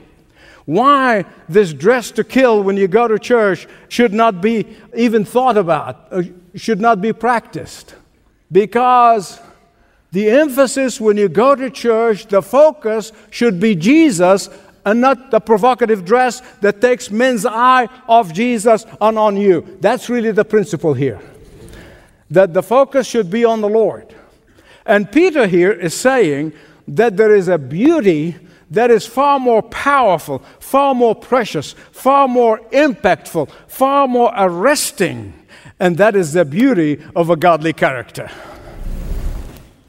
Why 0.64 1.26
this 1.49 1.73
dress 1.73 2.11
to 2.12 2.25
kill 2.25 2.62
when 2.62 2.76
you 2.76 2.88
go 2.88 3.07
to 3.09 3.19
church 3.19 3.67
should 3.88 4.12
not 4.12 4.41
be 4.41 4.76
even 4.97 5.25
thought 5.25 5.57
about, 5.57 6.09
uh, 6.11 6.23
should 6.55 6.81
not 6.81 7.00
be 7.00 7.12
practiced. 7.12 7.95
Because 8.50 9.41
the 10.14 10.30
emphasis 10.30 11.00
when 11.00 11.16
you 11.16 11.28
go 11.28 11.56
to 11.56 11.68
church, 11.68 12.26
the 12.26 12.40
focus 12.40 13.11
should 13.30 13.59
be 13.59 13.75
Jesus 13.75 14.49
and 14.87 15.00
not 15.00 15.33
the 15.33 15.40
provocative 15.40 16.04
dress 16.04 16.40
that 16.61 16.80
takes 16.80 17.11
men's 17.11 17.44
eye 17.44 17.88
off 18.06 18.33
Jesus 18.33 18.87
and 19.00 19.18
on 19.18 19.37
you. 19.37 19.76
That's 19.80 20.09
really 20.09 20.30
the 20.30 20.44
principle 20.44 20.94
here. 20.94 21.21
That 22.30 22.54
the 22.54 22.62
focus 22.62 23.09
should 23.09 23.28
be 23.28 23.44
on 23.44 23.61
the 23.61 23.68
Lord. 23.68 24.14
And 24.87 25.11
Peter 25.11 25.49
here 25.49 25.73
is 25.73 25.94
saying 25.94 26.52
that 26.87 27.16
there 27.16 27.35
is 27.35 27.49
a 27.49 27.59
beauty 27.59 28.37
that 28.71 28.92
is 28.92 29.04
far 29.04 29.40
more 29.40 29.62
powerful, 29.62 30.44
far 30.61 30.94
more 30.94 31.16
precious, 31.16 31.73
far 31.90 32.28
more 32.28 32.61
impactful, 32.71 33.50
far 33.66 34.06
more 34.06 34.33
arresting, 34.37 35.35
and 35.80 35.97
that 35.97 36.14
is 36.14 36.35
the 36.35 36.44
beauty 36.44 37.02
of 37.16 37.30
a 37.30 37.37
godly 37.37 37.73
character. 37.73 38.30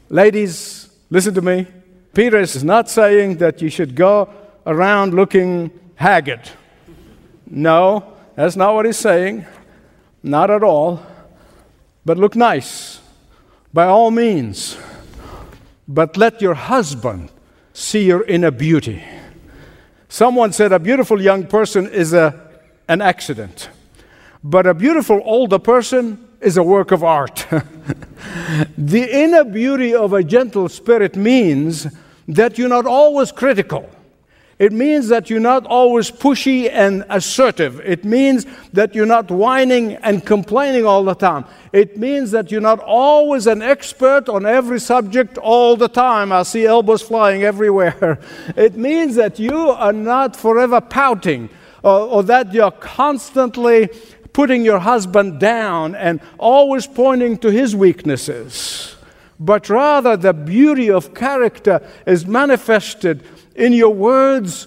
Ladies, 0.08 0.88
listen 1.10 1.34
to 1.34 1.42
me. 1.42 1.66
Peter 2.14 2.38
is 2.38 2.62
not 2.62 2.88
saying 2.88 3.38
that 3.38 3.60
you 3.60 3.68
should 3.68 3.96
go 3.96 4.28
around 4.64 5.14
looking 5.14 5.70
haggard. 5.96 6.48
No, 7.46 8.14
that's 8.36 8.54
not 8.54 8.74
what 8.74 8.86
he's 8.86 8.98
saying. 8.98 9.46
Not 10.22 10.50
at 10.50 10.62
all. 10.62 11.04
But 12.04 12.18
look 12.18 12.36
nice, 12.36 13.00
by 13.72 13.86
all 13.86 14.12
means. 14.12 14.78
But 15.88 16.16
let 16.16 16.40
your 16.40 16.54
husband 16.54 17.30
see 17.72 18.04
your 18.04 18.22
inner 18.24 18.52
beauty. 18.52 19.02
Someone 20.08 20.52
said 20.52 20.72
a 20.72 20.78
beautiful 20.78 21.20
young 21.20 21.48
person 21.48 21.88
is 21.88 22.12
a, 22.12 22.60
an 22.88 23.02
accident, 23.02 23.70
but 24.42 24.68
a 24.68 24.74
beautiful 24.74 25.20
older 25.24 25.58
person 25.58 26.28
is 26.40 26.56
a 26.56 26.62
work 26.62 26.92
of 26.92 27.02
art. 27.02 27.44
the 28.76 29.22
inner 29.22 29.44
beauty 29.44 29.94
of 29.94 30.12
a 30.12 30.22
gentle 30.22 30.68
spirit 30.68 31.16
means 31.16 31.86
that 32.28 32.58
you're 32.58 32.68
not 32.68 32.86
always 32.86 33.32
critical. 33.32 33.88
It 34.58 34.72
means 34.72 35.08
that 35.08 35.28
you're 35.28 35.38
not 35.38 35.66
always 35.66 36.10
pushy 36.10 36.70
and 36.72 37.04
assertive. 37.10 37.78
It 37.80 38.06
means 38.06 38.46
that 38.72 38.94
you're 38.94 39.04
not 39.04 39.30
whining 39.30 39.96
and 39.96 40.24
complaining 40.24 40.86
all 40.86 41.04
the 41.04 41.14
time. 41.14 41.44
It 41.74 41.98
means 41.98 42.30
that 42.30 42.50
you're 42.50 42.62
not 42.62 42.80
always 42.80 43.46
an 43.46 43.60
expert 43.60 44.30
on 44.30 44.46
every 44.46 44.80
subject 44.80 45.36
all 45.36 45.76
the 45.76 45.88
time. 45.88 46.32
I 46.32 46.42
see 46.42 46.64
elbows 46.64 47.02
flying 47.02 47.42
everywhere. 47.42 48.18
It 48.56 48.76
means 48.76 49.14
that 49.16 49.38
you 49.38 49.70
are 49.70 49.92
not 49.92 50.34
forever 50.34 50.80
pouting 50.80 51.50
or, 51.82 52.00
or 52.00 52.22
that 52.22 52.54
you're 52.54 52.70
constantly 52.70 53.90
putting 54.36 54.66
your 54.66 54.78
husband 54.78 55.40
down 55.40 55.94
and 55.94 56.20
always 56.36 56.86
pointing 56.86 57.38
to 57.38 57.50
his 57.50 57.74
weaknesses. 57.74 58.94
But 59.40 59.70
rather, 59.70 60.14
the 60.14 60.34
beauty 60.34 60.90
of 60.90 61.14
character 61.14 61.80
is 62.06 62.26
manifested 62.26 63.22
in 63.54 63.72
your 63.72 63.94
words 63.94 64.66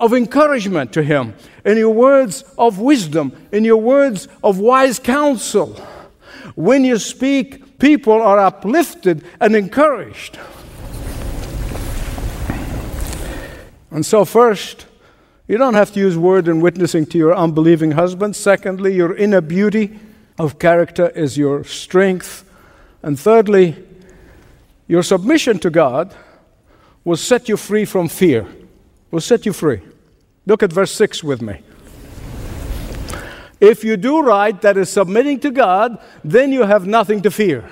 of 0.00 0.12
encouragement 0.12 0.92
to 0.94 1.04
him, 1.04 1.32
in 1.64 1.76
your 1.76 1.94
words 1.94 2.42
of 2.58 2.80
wisdom, 2.80 3.32
in 3.52 3.64
your 3.64 3.76
words 3.76 4.26
of 4.42 4.58
wise 4.58 4.98
counsel. 4.98 5.74
When 6.56 6.84
you 6.84 6.98
speak, 6.98 7.78
people 7.78 8.20
are 8.20 8.40
uplifted 8.40 9.24
and 9.40 9.54
encouraged. 9.54 10.40
And 13.92 14.04
so, 14.04 14.24
first, 14.24 14.86
you 15.46 15.58
don't 15.58 15.74
have 15.74 15.92
to 15.92 16.00
use 16.00 16.16
word 16.16 16.48
in 16.48 16.60
witnessing 16.60 17.04
to 17.06 17.18
your 17.18 17.34
unbelieving 17.34 17.92
husband. 17.92 18.34
Secondly, 18.34 18.94
your 18.94 19.14
inner 19.14 19.42
beauty 19.42 19.98
of 20.38 20.58
character 20.58 21.10
is 21.10 21.36
your 21.36 21.64
strength. 21.64 22.48
And 23.02 23.18
thirdly, 23.20 23.76
your 24.88 25.02
submission 25.02 25.58
to 25.60 25.70
God 25.70 26.14
will 27.04 27.16
set 27.16 27.48
you 27.48 27.56
free 27.56 27.84
from 27.84 28.08
fear, 28.08 28.46
will 29.10 29.20
set 29.20 29.44
you 29.44 29.52
free. 29.52 29.80
Look 30.46 30.62
at 30.62 30.72
verse 30.72 30.92
6 30.92 31.22
with 31.22 31.42
me. 31.42 31.60
If 33.60 33.84
you 33.84 33.96
do 33.96 34.20
right, 34.22 34.60
that 34.62 34.76
is 34.76 34.90
submitting 34.90 35.40
to 35.40 35.50
God, 35.50 35.98
then 36.22 36.52
you 36.52 36.62
have 36.62 36.86
nothing 36.86 37.22
to 37.22 37.30
fear. 37.30 37.68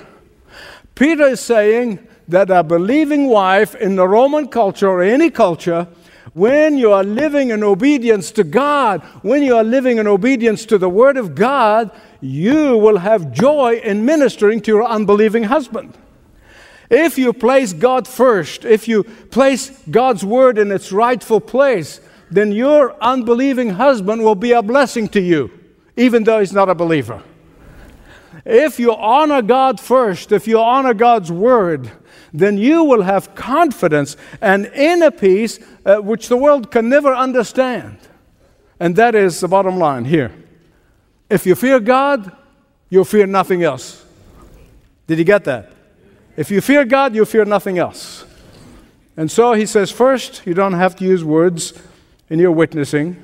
Peter 0.94 1.24
is 1.24 1.40
saying 1.40 2.06
that 2.28 2.50
a 2.50 2.62
believing 2.62 3.28
wife 3.28 3.74
in 3.74 3.96
the 3.96 4.06
Roman 4.06 4.48
culture 4.48 4.88
or 4.88 5.02
any 5.02 5.30
culture, 5.30 5.88
when 6.34 6.78
you 6.78 6.92
are 6.92 7.04
living 7.04 7.50
in 7.50 7.62
obedience 7.62 8.30
to 8.32 8.44
God, 8.44 9.02
when 9.22 9.42
you 9.42 9.56
are 9.56 9.64
living 9.64 9.98
in 9.98 10.06
obedience 10.06 10.64
to 10.66 10.78
the 10.78 10.88
Word 10.88 11.16
of 11.16 11.34
God, 11.34 11.90
you 12.20 12.76
will 12.78 12.98
have 12.98 13.32
joy 13.32 13.80
in 13.84 14.04
ministering 14.04 14.60
to 14.62 14.70
your 14.70 14.84
unbelieving 14.84 15.44
husband. 15.44 15.96
If 16.88 17.18
you 17.18 17.32
place 17.32 17.72
God 17.72 18.06
first, 18.06 18.64
if 18.64 18.86
you 18.86 19.04
place 19.04 19.70
God's 19.90 20.24
word 20.24 20.58
in 20.58 20.70
its 20.70 20.92
rightful 20.92 21.40
place, 21.40 22.00
then 22.30 22.52
your 22.52 22.94
unbelieving 23.02 23.70
husband 23.70 24.22
will 24.22 24.34
be 24.34 24.52
a 24.52 24.62
blessing 24.62 25.08
to 25.08 25.20
you, 25.20 25.50
even 25.96 26.24
though 26.24 26.40
he's 26.40 26.52
not 26.52 26.68
a 26.68 26.74
believer. 26.74 27.22
If 28.44 28.78
you 28.78 28.94
honor 28.94 29.40
God 29.40 29.80
first, 29.80 30.32
if 30.32 30.46
you 30.46 30.58
honor 30.58 30.94
God's 30.94 31.32
word, 31.32 31.90
then 32.32 32.56
you 32.56 32.84
will 32.84 33.02
have 33.02 33.34
confidence 33.34 34.16
and 34.40 34.66
inner 34.66 35.10
peace 35.10 35.58
uh, 35.84 35.96
which 35.96 36.28
the 36.28 36.36
world 36.36 36.70
can 36.70 36.88
never 36.88 37.14
understand. 37.14 37.98
And 38.80 38.96
that 38.96 39.14
is 39.14 39.40
the 39.40 39.48
bottom 39.48 39.78
line 39.78 40.06
here. 40.06 40.32
If 41.28 41.46
you 41.46 41.54
fear 41.54 41.78
God, 41.78 42.32
you'll 42.90 43.04
fear 43.04 43.26
nothing 43.26 43.62
else. 43.62 44.04
Did 45.06 45.18
you 45.18 45.24
get 45.24 45.44
that? 45.44 45.72
If 46.36 46.50
you 46.50 46.60
fear 46.60 46.84
God, 46.84 47.14
you 47.14 47.24
fear 47.24 47.44
nothing 47.44 47.78
else. 47.78 48.24
And 49.16 49.30
so 49.30 49.52
he 49.52 49.66
says, 49.66 49.90
first, 49.90 50.42
you 50.46 50.54
don't 50.54 50.72
have 50.72 50.96
to 50.96 51.04
use 51.04 51.22
words 51.22 51.74
in 52.30 52.38
your 52.38 52.52
witnessing 52.52 53.22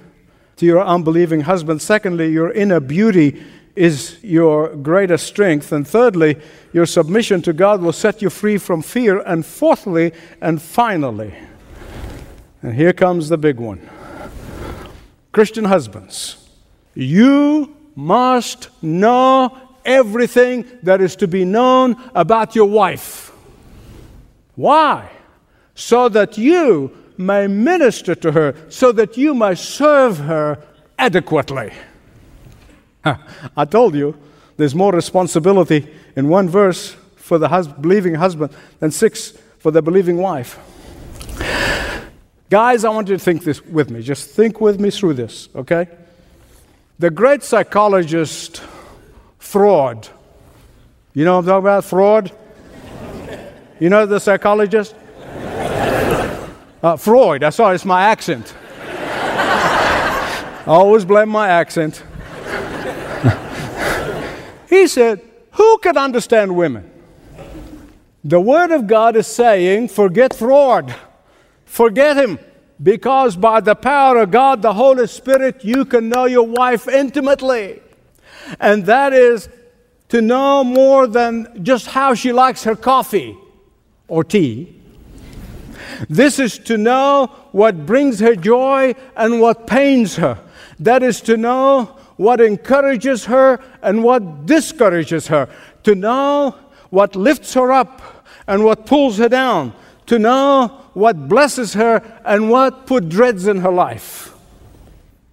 to 0.56 0.66
your 0.66 0.84
unbelieving 0.84 1.42
husband. 1.42 1.80
Secondly, 1.80 2.30
your 2.30 2.52
inner 2.52 2.80
beauty 2.80 3.42
is 3.78 4.18
your 4.22 4.74
greatest 4.74 5.26
strength. 5.26 5.70
And 5.70 5.86
thirdly, 5.86 6.36
your 6.72 6.84
submission 6.84 7.40
to 7.42 7.52
God 7.52 7.80
will 7.80 7.92
set 7.92 8.20
you 8.20 8.28
free 8.28 8.58
from 8.58 8.82
fear. 8.82 9.20
And 9.20 9.46
fourthly, 9.46 10.12
and 10.40 10.60
finally, 10.60 11.32
and 12.60 12.74
here 12.74 12.92
comes 12.92 13.28
the 13.28 13.38
big 13.38 13.60
one 13.60 13.88
Christian 15.32 15.64
husbands, 15.64 16.48
you 16.94 17.76
must 17.94 18.68
know 18.82 19.56
everything 19.84 20.64
that 20.82 21.00
is 21.00 21.14
to 21.16 21.28
be 21.28 21.44
known 21.44 21.96
about 22.14 22.56
your 22.56 22.68
wife. 22.68 23.32
Why? 24.56 25.08
So 25.76 26.08
that 26.08 26.36
you 26.36 26.96
may 27.16 27.46
minister 27.46 28.16
to 28.16 28.32
her, 28.32 28.54
so 28.68 28.90
that 28.92 29.16
you 29.16 29.34
may 29.34 29.54
serve 29.54 30.18
her 30.18 30.60
adequately. 30.98 31.72
I 33.04 33.64
told 33.64 33.94
you 33.94 34.16
there's 34.56 34.74
more 34.74 34.92
responsibility 34.92 35.88
in 36.16 36.28
one 36.28 36.48
verse 36.48 36.96
for 37.16 37.38
the 37.38 37.48
hus- 37.48 37.68
believing 37.68 38.14
husband 38.14 38.52
than 38.80 38.90
six 38.90 39.32
for 39.58 39.70
the 39.70 39.82
believing 39.82 40.18
wife. 40.18 40.58
Guys, 42.50 42.84
I 42.84 42.88
want 42.88 43.08
you 43.08 43.16
to 43.16 43.22
think 43.22 43.44
this 43.44 43.62
with 43.64 43.90
me. 43.90 44.02
Just 44.02 44.30
think 44.30 44.60
with 44.60 44.80
me 44.80 44.90
through 44.90 45.14
this, 45.14 45.48
okay? 45.54 45.86
The 46.98 47.10
great 47.10 47.42
psychologist 47.42 48.62
Freud. 49.38 50.08
You 51.14 51.24
know 51.24 51.38
I'm 51.38 51.44
talking 51.44 51.58
about? 51.58 51.84
Freud? 51.84 52.32
You 53.80 53.90
know 53.90 54.06
the 54.06 54.20
psychologist? 54.20 54.94
Uh, 56.80 56.96
Freud. 56.96 57.42
I 57.42 57.50
saw 57.50 57.72
it's 57.72 57.84
my 57.84 58.04
accent. 58.04 58.54
I 58.86 60.62
always 60.66 61.04
blame 61.04 61.28
my 61.28 61.48
accent. 61.48 62.04
he 64.68 64.86
said, 64.86 65.20
Who 65.52 65.78
can 65.78 65.96
understand 65.96 66.56
women? 66.56 66.90
The 68.24 68.40
Word 68.40 68.70
of 68.72 68.86
God 68.86 69.16
is 69.16 69.26
saying, 69.26 69.88
Forget 69.88 70.34
Freud. 70.34 70.94
Forget 71.64 72.16
him. 72.16 72.38
Because 72.80 73.36
by 73.36 73.60
the 73.60 73.74
power 73.74 74.18
of 74.18 74.30
God, 74.30 74.62
the 74.62 74.74
Holy 74.74 75.06
Spirit, 75.06 75.64
you 75.64 75.84
can 75.84 76.08
know 76.08 76.26
your 76.26 76.46
wife 76.46 76.86
intimately. 76.86 77.82
And 78.60 78.86
that 78.86 79.12
is 79.12 79.48
to 80.10 80.22
know 80.22 80.64
more 80.64 81.06
than 81.06 81.64
just 81.64 81.88
how 81.88 82.14
she 82.14 82.32
likes 82.32 82.64
her 82.64 82.76
coffee 82.76 83.36
or 84.06 84.24
tea. 84.24 84.74
This 86.08 86.38
is 86.38 86.58
to 86.60 86.78
know 86.78 87.26
what 87.52 87.84
brings 87.84 88.20
her 88.20 88.36
joy 88.36 88.94
and 89.16 89.40
what 89.40 89.66
pains 89.66 90.16
her. 90.16 90.38
That 90.78 91.02
is 91.02 91.20
to 91.22 91.36
know 91.36 91.97
what 92.18 92.40
encourages 92.40 93.24
her 93.24 93.58
and 93.80 94.04
what 94.04 94.44
discourages 94.44 95.28
her. 95.28 95.48
To 95.84 95.94
know 95.94 96.54
what 96.90 97.16
lifts 97.16 97.54
her 97.54 97.72
up 97.72 98.02
and 98.46 98.64
what 98.64 98.84
pulls 98.84 99.16
her 99.16 99.28
down. 99.30 99.72
To 100.06 100.18
know 100.18 100.68
what 100.92 101.28
blesses 101.28 101.74
her 101.74 102.02
and 102.24 102.50
what 102.50 102.86
put 102.86 103.08
dreads 103.08 103.46
in 103.46 103.58
her 103.58 103.70
life. 103.70 104.34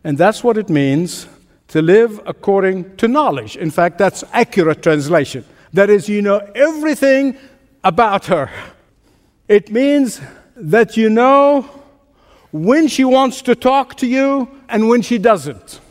And 0.03 0.17
that's 0.17 0.43
what 0.43 0.57
it 0.57 0.69
means 0.69 1.27
to 1.69 1.81
live 1.81 2.21
according 2.25 2.95
to 2.97 3.07
knowledge. 3.07 3.57
In 3.57 3.71
fact, 3.71 3.97
that's 3.97 4.23
accurate 4.31 4.83
translation. 4.83 5.43
That 5.73 5.89
is, 5.89 6.07
you 6.07 6.21
know 6.21 6.37
everything 6.53 7.37
about 7.83 8.27
her. 8.27 8.49
It 9.47 9.71
means 9.71 10.21
that 10.55 10.95
you 10.95 11.09
know 11.09 11.63
when 12.51 12.87
she 12.87 13.03
wants 13.03 13.41
to 13.41 13.55
talk 13.55 13.95
to 13.95 14.07
you 14.07 14.49
and 14.69 14.87
when 14.87 15.01
she 15.01 15.17
doesn't. 15.17 15.81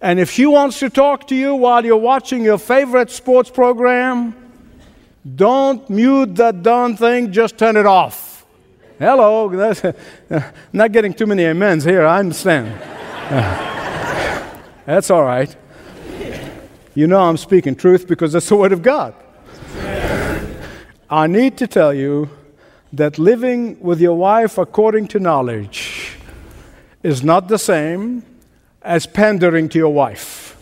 And 0.00 0.20
if 0.20 0.30
she 0.30 0.46
wants 0.46 0.78
to 0.78 0.90
talk 0.90 1.26
to 1.28 1.34
you 1.34 1.54
while 1.54 1.84
you're 1.84 1.96
watching 1.96 2.44
your 2.44 2.58
favorite 2.58 3.10
sports 3.10 3.50
program, 3.50 4.34
don't 5.34 5.88
mute 5.90 6.36
that 6.36 6.62
darn 6.62 6.96
thing, 6.96 7.32
just 7.32 7.58
turn 7.58 7.76
it 7.76 7.86
off. 7.86 8.46
Hello, 8.98 9.48
that's, 9.48 9.82
not 10.72 10.92
getting 10.92 11.12
too 11.12 11.26
many 11.26 11.46
amens 11.46 11.84
here, 11.84 12.06
I 12.06 12.20
understand. 12.20 12.68
that's 14.86 15.10
all 15.10 15.24
right. 15.24 15.54
You 16.94 17.06
know 17.06 17.20
I'm 17.20 17.36
speaking 17.36 17.74
truth 17.74 18.06
because 18.06 18.32
that's 18.32 18.48
the 18.48 18.56
Word 18.56 18.72
of 18.72 18.82
God. 18.82 19.14
I 21.10 21.26
need 21.26 21.56
to 21.58 21.66
tell 21.66 21.94
you 21.94 22.30
that 22.92 23.18
living 23.18 23.80
with 23.80 24.00
your 24.00 24.16
wife 24.16 24.58
according 24.58 25.08
to 25.08 25.20
knowledge 25.20 26.16
is 27.02 27.22
not 27.22 27.48
the 27.48 27.58
same 27.58 28.22
as 28.88 29.06
pandering 29.06 29.68
to 29.68 29.78
your 29.78 29.92
wife. 29.92 30.56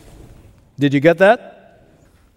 Did 0.78 0.92
you 0.92 1.00
get 1.00 1.18
that? 1.18 1.52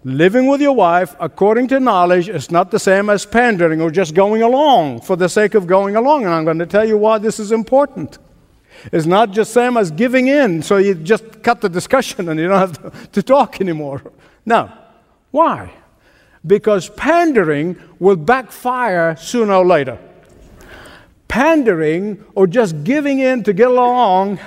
Living 0.06 0.47
with 0.47 0.62
your 0.62 0.75
wife 0.75 1.15
according 1.19 1.67
to 1.69 1.80
knowledge 1.80 2.30
is 2.30 2.49
not 2.49 2.71
the 2.71 2.80
same 2.80 3.10
as 3.10 3.25
pandering 3.25 3.82
or 3.82 3.91
just 3.91 4.13
going 4.13 4.41
along 4.41 5.02
for 5.02 5.17
the 5.17 5.28
sake 5.28 5.56
of 5.56 5.67
going 5.67 5.97
along. 5.97 6.23
And 6.23 6.34
I'm 6.34 6.45
going 6.45 6.60
to 6.60 6.65
tell 6.65 6.88
you 6.88 6.97
why 6.97 7.17
this 7.17 7.39
is 7.39 7.52
important. 7.52 8.17
It's 8.93 9.06
not 9.06 9.32
just 9.32 9.52
same 9.52 9.75
as 9.75 9.91
giving 9.91 10.28
in, 10.28 10.62
so 10.62 10.78
you 10.78 10.95
just 10.95 11.43
cut 11.43 11.60
the 11.60 11.67
discussion 11.67 12.30
and 12.30 12.39
you 12.39 12.47
don't 12.47 12.60
have 12.60 12.82
to, 12.82 13.10
to 13.10 13.21
talk 13.21 13.60
anymore. 13.60 14.02
No. 14.45 14.71
Why? 15.32 15.73
because 16.45 16.89
pandering 16.89 17.78
will 17.99 18.15
backfire 18.15 19.15
sooner 19.17 19.54
or 19.54 19.65
later. 19.65 19.99
Pandering 21.28 22.23
or 22.34 22.47
just 22.47 22.84
giving 22.84 23.19
in 23.19 23.43
to 23.43 23.54
get 23.54 23.67
along 23.67 24.39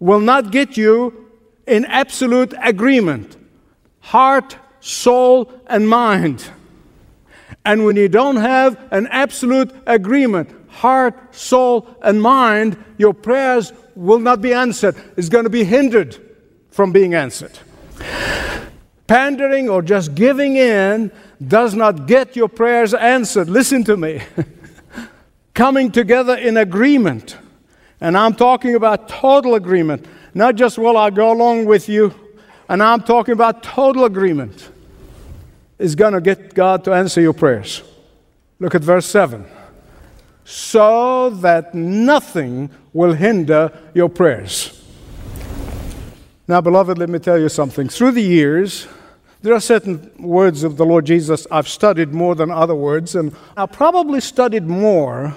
will 0.00 0.20
not 0.20 0.50
get 0.50 0.76
you 0.76 1.30
in 1.66 1.84
absolute 1.84 2.52
agreement 2.60 3.36
heart, 4.00 4.56
soul, 4.80 5.52
and 5.66 5.88
mind. 5.88 6.50
And 7.64 7.84
when 7.84 7.96
you 7.96 8.08
don't 8.08 8.36
have 8.36 8.78
an 8.90 9.06
absolute 9.08 9.70
agreement, 9.86 10.50
heart, 10.68 11.34
soul, 11.34 11.86
and 12.02 12.20
mind, 12.20 12.82
your 12.96 13.12
prayers 13.12 13.72
will 13.94 14.18
not 14.18 14.40
be 14.40 14.54
answered. 14.54 14.96
It's 15.16 15.28
going 15.28 15.44
to 15.44 15.50
be 15.50 15.64
hindered 15.64 16.16
from 16.70 16.92
being 16.92 17.14
answered. 17.14 17.58
Pandering 19.06 19.68
or 19.68 19.82
just 19.82 20.14
giving 20.14 20.56
in 20.56 21.12
does 21.46 21.74
not 21.74 22.06
get 22.06 22.36
your 22.36 22.48
prayers 22.48 22.94
answered. 22.94 23.50
Listen 23.50 23.84
to 23.84 23.96
me. 23.96 24.22
Coming 25.54 25.90
together 25.90 26.36
in 26.36 26.56
agreement, 26.56 27.36
and 28.00 28.16
I'm 28.16 28.34
talking 28.34 28.74
about 28.74 29.08
total 29.08 29.54
agreement, 29.54 30.06
not 30.34 30.54
just, 30.54 30.78
well, 30.78 30.96
I'll 30.96 31.10
go 31.10 31.32
along 31.32 31.66
with 31.66 31.88
you, 31.88 32.14
and 32.68 32.82
I'm 32.82 33.02
talking 33.02 33.32
about 33.32 33.62
total 33.62 34.04
agreement, 34.04 34.70
is 35.78 35.94
going 35.94 36.14
to 36.14 36.20
get 36.20 36.54
God 36.54 36.84
to 36.84 36.92
answer 36.92 37.20
your 37.20 37.32
prayers. 37.32 37.82
Look 38.58 38.74
at 38.74 38.82
verse 38.82 39.06
7. 39.06 39.44
So 40.44 41.30
that 41.30 41.74
nothing 41.74 42.70
will 42.92 43.12
hinder 43.12 43.72
your 43.94 44.08
prayers. 44.08 44.76
Now, 46.48 46.60
beloved, 46.60 46.98
let 46.98 47.08
me 47.08 47.18
tell 47.18 47.38
you 47.38 47.48
something. 47.48 47.88
Through 47.88 48.12
the 48.12 48.22
years, 48.22 48.88
there 49.42 49.54
are 49.54 49.60
certain 49.60 50.10
words 50.18 50.64
of 50.64 50.76
the 50.76 50.84
Lord 50.84 51.06
Jesus 51.06 51.46
I've 51.50 51.68
studied 51.68 52.12
more 52.12 52.34
than 52.34 52.50
other 52.50 52.74
words, 52.74 53.14
and 53.14 53.34
I 53.56 53.66
probably 53.66 54.20
studied 54.20 54.64
more 54.64 55.34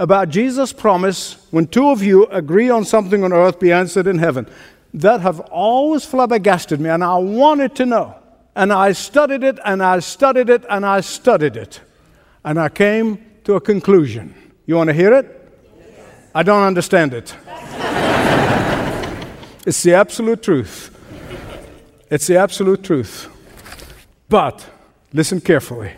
about 0.00 0.30
Jesus' 0.30 0.72
promise 0.72 1.36
when 1.50 1.66
two 1.66 1.90
of 1.90 2.02
you 2.02 2.24
agree 2.26 2.70
on 2.70 2.86
something 2.86 3.22
on 3.22 3.34
earth 3.34 3.60
be 3.60 3.70
answered 3.70 4.06
in 4.06 4.16
heaven. 4.16 4.46
That 4.94 5.20
have 5.20 5.40
always 5.40 6.06
flabbergasted 6.06 6.80
me, 6.80 6.88
and 6.88 7.04
I 7.04 7.18
wanted 7.18 7.76
to 7.76 7.84
know. 7.86 8.16
And 8.56 8.72
I 8.72 8.92
studied 8.92 9.44
it, 9.44 9.58
and 9.62 9.82
I 9.82 9.98
studied 9.98 10.48
it, 10.48 10.64
and 10.70 10.86
I 10.86 11.02
studied 11.02 11.56
it. 11.56 11.82
And 12.44 12.58
I 12.58 12.70
came 12.70 13.24
to 13.44 13.56
a 13.56 13.60
conclusion. 13.60 14.34
You 14.64 14.76
want 14.76 14.88
to 14.88 14.94
hear 14.94 15.12
it? 15.12 15.36
I 16.34 16.44
don't 16.44 16.62
understand 16.62 17.12
it. 17.12 17.36
it's 19.66 19.82
the 19.82 19.92
absolute 19.94 20.42
truth. 20.42 20.96
It's 22.10 22.26
the 22.26 22.38
absolute 22.38 22.82
truth. 22.82 23.28
But, 24.30 24.66
listen 25.12 25.42
carefully. 25.42 25.92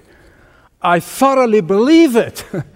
I 0.83 0.99
thoroughly 0.99 1.61
believe 1.61 2.17
it. 2.17 2.45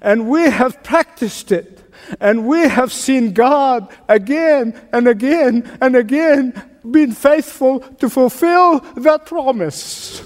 and 0.00 0.28
we 0.28 0.42
have 0.42 0.82
practiced 0.82 1.52
it. 1.52 1.84
And 2.20 2.46
we 2.46 2.60
have 2.60 2.92
seen 2.92 3.32
God 3.32 3.92
again 4.08 4.80
and 4.92 5.08
again 5.08 5.78
and 5.80 5.96
again 5.96 6.62
being 6.88 7.12
faithful 7.12 7.80
to 7.80 8.08
fulfill 8.08 8.80
that 8.96 9.26
promise. 9.26 10.22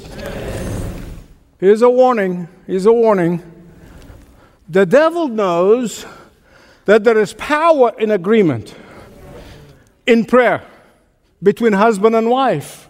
Here's 1.58 1.82
a 1.82 1.90
warning. 1.90 2.48
Here's 2.66 2.86
a 2.86 2.92
warning. 2.92 3.42
The 4.68 4.86
devil 4.86 5.28
knows 5.28 6.06
that 6.84 7.04
there 7.04 7.18
is 7.18 7.32
power 7.34 7.92
in 7.98 8.10
agreement, 8.10 8.74
in 10.06 10.24
prayer 10.24 10.64
between 11.42 11.72
husband 11.72 12.14
and 12.14 12.30
wife. 12.30 12.88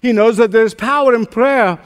He 0.00 0.12
knows 0.12 0.36
that 0.38 0.50
there's 0.50 0.74
power 0.74 1.14
in 1.14 1.26
prayer 1.26 1.78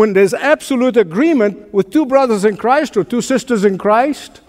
when 0.00 0.14
there's 0.14 0.32
absolute 0.32 0.96
agreement 0.96 1.74
with 1.74 1.90
two 1.90 2.06
brothers 2.06 2.46
in 2.46 2.56
Christ 2.56 2.96
or 2.96 3.04
two 3.04 3.20
sisters 3.20 3.66
in 3.66 3.76
Christ 3.76 4.40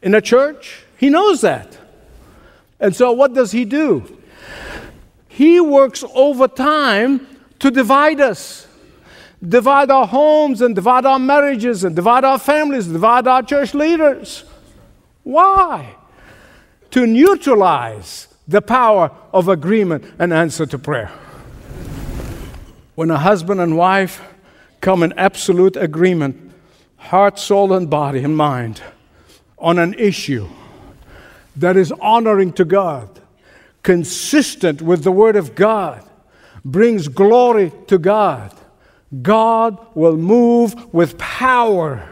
in 0.00 0.14
a 0.14 0.22
church. 0.22 0.84
He 0.96 1.10
knows 1.10 1.42
that. 1.42 1.76
And 2.80 2.96
so, 2.96 3.12
what 3.12 3.34
does 3.34 3.52
he 3.52 3.66
do? 3.66 4.18
He 5.28 5.60
works 5.60 6.02
overtime 6.14 7.26
to 7.58 7.70
divide 7.70 8.22
us, 8.22 8.66
divide 9.46 9.90
our 9.90 10.06
homes, 10.06 10.62
and 10.62 10.74
divide 10.74 11.04
our 11.04 11.18
marriages, 11.18 11.84
and 11.84 11.94
divide 11.94 12.24
our 12.24 12.38
families, 12.38 12.86
and 12.86 12.94
divide 12.94 13.26
our 13.26 13.42
church 13.42 13.74
leaders. 13.74 14.44
Why? 15.24 15.94
To 16.92 17.06
neutralize 17.06 18.28
the 18.48 18.62
power 18.62 19.10
of 19.30 19.46
agreement 19.46 20.06
and 20.18 20.32
answer 20.32 20.64
to 20.64 20.78
prayer. 20.78 21.12
When 22.94 23.10
a 23.10 23.18
husband 23.18 23.60
and 23.60 23.76
wife 23.76 24.22
come 24.80 25.02
in 25.02 25.12
absolute 25.18 25.76
agreement, 25.76 26.52
heart, 26.96 27.38
soul, 27.38 27.72
and 27.72 27.88
body 27.88 28.22
and 28.24 28.36
mind, 28.36 28.82
on 29.58 29.78
an 29.78 29.94
issue 29.94 30.48
that 31.56 31.76
is 31.76 31.92
honoring 32.00 32.52
to 32.54 32.64
God, 32.64 33.20
consistent 33.82 34.80
with 34.80 35.04
the 35.04 35.12
Word 35.12 35.36
of 35.36 35.54
God, 35.54 36.04
brings 36.64 37.08
glory 37.08 37.72
to 37.86 37.98
God, 37.98 38.54
God 39.22 39.78
will 39.94 40.16
move 40.16 40.94
with 40.94 41.18
power. 41.18 42.08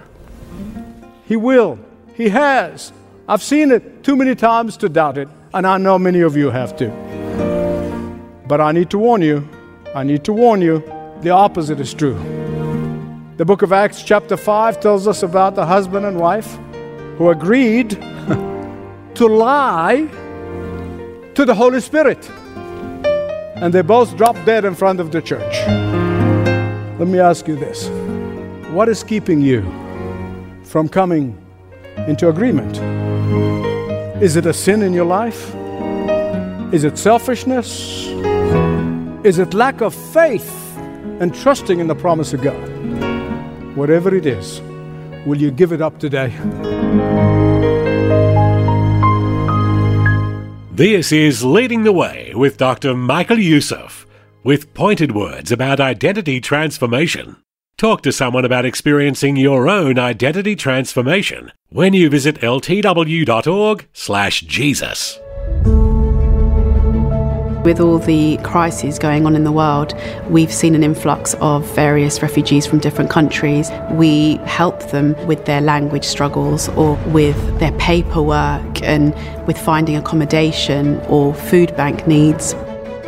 He 1.27 1.37
will. 1.37 1.79
He 2.15 2.31
has. 2.31 2.93
I've 3.29 3.43
seen 3.43 3.71
it 3.71 4.03
too 4.03 4.17
many 4.17 4.35
times 4.35 4.77
to 4.79 4.89
doubt 4.89 5.19
it, 5.19 5.29
and 5.55 5.67
I 5.67 5.79
know 5.79 5.99
many 5.99 6.21
of 6.21 6.37
you 6.37 6.51
have 6.51 6.77
too. 6.77 6.91
But 8.49 8.61
I 8.61 8.73
need 8.73 8.91
to 8.91 8.99
warn 8.99 9.23
you, 9.23 9.49
I 9.95 10.03
need 10.03 10.25
to 10.25 10.33
warn 10.33 10.61
you, 10.61 10.83
the 11.21 11.31
opposite 11.31 11.79
is 11.79 11.95
true. 11.95 12.38
The 13.39 13.45
book 13.45 13.63
of 13.63 13.73
Acts, 13.73 14.03
chapter 14.03 14.37
5, 14.37 14.81
tells 14.81 15.07
us 15.07 15.23
about 15.23 15.55
the 15.55 15.65
husband 15.65 16.05
and 16.05 16.19
wife 16.19 16.59
who 17.19 17.31
agreed 17.31 17.91
to 19.15 19.27
lie 19.29 20.09
to 21.37 21.45
the 21.45 21.55
Holy 21.55 21.81
Spirit. 21.81 22.29
And 23.55 23.73
they 23.73 23.83
both 23.83 24.17
dropped 24.17 24.45
dead 24.45 24.65
in 24.65 24.75
front 24.75 24.99
of 24.99 25.13
the 25.13 25.23
church. 25.23 25.55
Let 26.99 27.07
me 27.07 27.21
ask 27.21 27.47
you 27.47 27.55
this 27.55 27.89
What 28.73 28.89
is 28.89 29.05
keeping 29.05 29.41
you 29.41 29.63
from 30.65 30.89
coming 30.89 31.41
into 32.09 32.31
agreement? 32.31 32.79
Is 34.21 34.35
it 34.35 34.47
a 34.47 34.53
sin 34.53 34.83
in 34.83 34.93
your 34.93 35.07
life? 35.07 35.55
Is 36.75 36.83
it 36.83 36.99
selfishness? 36.99 38.09
Is 39.23 39.39
it 39.39 39.55
lack 39.55 39.81
of 39.81 39.95
faith 39.95 40.77
and 41.21 41.33
trusting 41.33 41.79
in 41.79 41.87
the 41.87 41.95
promise 41.95 42.33
of 42.33 42.43
God? 42.43 43.08
Whatever 43.79 44.13
it 44.13 44.27
is, 44.27 44.61
will 45.25 45.39
you 45.41 45.53
give 45.53 45.71
it 45.71 45.81
up 45.81 46.01
today? 46.01 46.31
This 50.73 51.13
is 51.13 51.45
Leading 51.45 51.85
the 51.85 51.93
Way 51.93 52.33
with 52.35 52.57
Dr. 52.57 52.97
Michael 52.97 53.39
Youssef, 53.39 54.05
with 54.43 54.75
pointed 54.75 55.13
words 55.13 55.53
about 55.53 55.79
identity 55.79 56.41
transformation. 56.41 57.37
Talk 57.77 58.03
to 58.03 58.11
someone 58.11 58.45
about 58.45 58.65
experiencing 58.65 59.37
your 59.37 59.69
own 59.69 59.97
identity 59.97 60.57
transformation 60.57 61.53
when 61.69 61.93
you 61.93 62.11
visit 62.11 62.41
ltw.org/jesus 62.41 63.29
with 67.69 67.81
all 67.81 67.99
the 67.99 68.39
crises 68.39 68.99
going 68.99 69.27
on 69.27 69.37
in 69.37 69.45
the 69.45 69.53
world, 69.53 69.93
we've 70.31 70.51
seen 70.51 70.75
an 70.75 70.83
influx 70.83 71.35
of 71.35 71.63
various 71.75 72.23
refugees 72.23 72.67
from 72.67 72.79
different 72.79 73.11
countries. 73.11 73.71
We 73.91 74.37
help 74.47 74.91
them 74.91 75.15
with 75.27 75.45
their 75.45 75.61
language 75.61 76.07
struggles 76.07 76.71
or 76.71 76.95
with 77.09 77.37
their 77.59 77.73
paperwork 77.73 78.83
and 78.83 79.15
with 79.47 79.59
finding 79.59 79.97
accommodation 79.97 80.99
or 81.11 81.35
food 81.35 81.77
bank 81.77 82.07
needs 82.07 82.55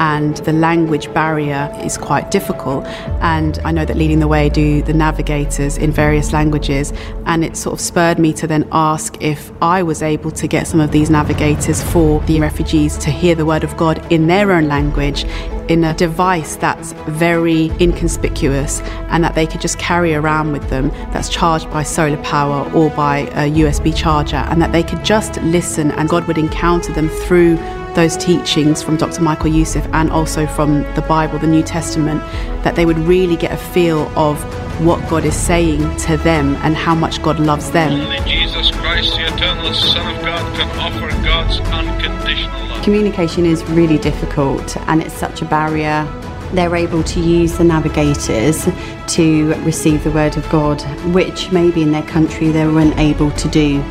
and 0.01 0.39
the 0.39 0.53
language 0.53 1.13
barrier 1.13 1.71
is 1.85 1.97
quite 1.99 2.31
difficult. 2.31 2.87
And 3.21 3.59
I 3.65 3.71
know 3.71 3.85
that 3.85 3.97
Leading 3.97 4.19
the 4.19 4.29
Way 4.29 4.49
do 4.49 4.83
the 4.83 4.95
navigators 4.95 5.77
in 5.77 5.93
various 5.93 6.33
languages, 6.33 6.93
and 7.27 7.45
it 7.45 7.57
sort 7.57 7.75
of 7.75 7.81
spurred 7.81 8.19
me 8.19 8.33
to 8.33 8.47
then 8.47 8.67
ask 8.73 9.23
if 9.23 9.53
I 9.63 9.83
was 9.83 10.03
able 10.03 10.31
to 10.33 10.49
get 10.49 10.67
some 10.67 10.81
of 10.81 10.91
these 10.91 11.11
navigators 11.11 11.83
for 11.83 12.21
the 12.23 12.41
refugees 12.41 12.97
to 12.99 13.11
hear 13.11 13.35
the 13.35 13.45
word 13.45 13.63
of 13.63 13.77
God 13.77 14.11
in 14.11 14.27
their 14.27 14.51
own 14.53 14.69
language 14.69 15.25
in 15.69 15.85
a 15.85 15.95
device 15.95 16.57
that's 16.57 16.93
very 17.07 17.67
inconspicuous 17.81 18.81
and 19.11 19.23
that 19.23 19.37
they 19.37 19.47
could 19.47 19.61
just 19.61 19.79
carry 19.79 20.15
around 20.15 20.51
with 20.51 20.69
them 20.69 20.89
that's 21.13 21.29
charged 21.29 21.71
by 21.71 21.85
solar 21.85 22.21
power 22.25 22.69
or 22.73 22.91
by 22.91 23.19
a 23.19 23.49
USB 23.51 23.95
charger 23.95 24.45
and 24.49 24.61
that 24.61 24.73
they 24.73 24.83
could 24.83 25.05
just 25.05 25.41
listen 25.43 25.93
and 25.93 26.09
God 26.09 26.27
would 26.27 26.39
encounter 26.39 26.93
them 26.93 27.09
through 27.09 27.57
those 27.95 28.17
teachings 28.17 28.83
from 28.83 28.97
Dr. 28.97 29.23
Michael 29.23 29.49
Youssef 29.49 29.87
and 29.93 30.11
also 30.11 30.47
from 30.47 30.83
the 30.95 31.05
Bible, 31.09 31.39
the 31.39 31.47
New 31.47 31.63
Testament, 31.63 32.21
that 32.65 32.75
they 32.75 32.87
would 32.87 32.99
really 32.99 33.37
get 33.37 33.53
a 33.53 33.57
feel 33.57 34.03
of 34.19 34.43
what 34.85 35.07
God 35.11 35.25
is 35.25 35.37
saying 35.37 35.97
to 35.99 36.17
them 36.19 36.57
and 36.57 36.75
how 36.77 36.95
much 36.95 37.23
God 37.23 37.39
loves 37.39 37.71
them. 37.71 37.93
Only 37.93 38.21
Jesus 38.21 38.71
Christ, 38.71 39.15
the 39.17 39.27
eternal 39.27 39.75
Son 39.75 40.15
of 40.15 40.23
God, 40.23 40.57
can 40.57 40.71
offer 40.79 41.23
God's 41.25 41.61
unconditional 41.61 42.69
love. 42.69 42.83
Communication 42.83 43.45
is 43.45 43.63
really 43.65 43.99
difficult 43.99 44.77
and 44.89 45.03
it's 45.03 45.15
such 45.15 45.43
a 45.43 45.45
barrier. 45.45 46.09
They're 46.53 46.75
able 46.75 47.03
to 47.05 47.21
use 47.21 47.59
the 47.59 47.65
navigators 47.65 48.67
to 49.15 49.55
receive 49.63 50.03
the 50.03 50.11
word 50.11 50.37
of 50.37 50.49
God, 50.51 50.81
which 51.15 51.53
maybe 51.53 51.83
in 51.83 51.93
their 51.93 52.03
country 52.03 52.49
they 52.49 52.67
weren't 52.67 52.99
able 52.99 53.31
to 53.33 53.49
do. 53.49 53.83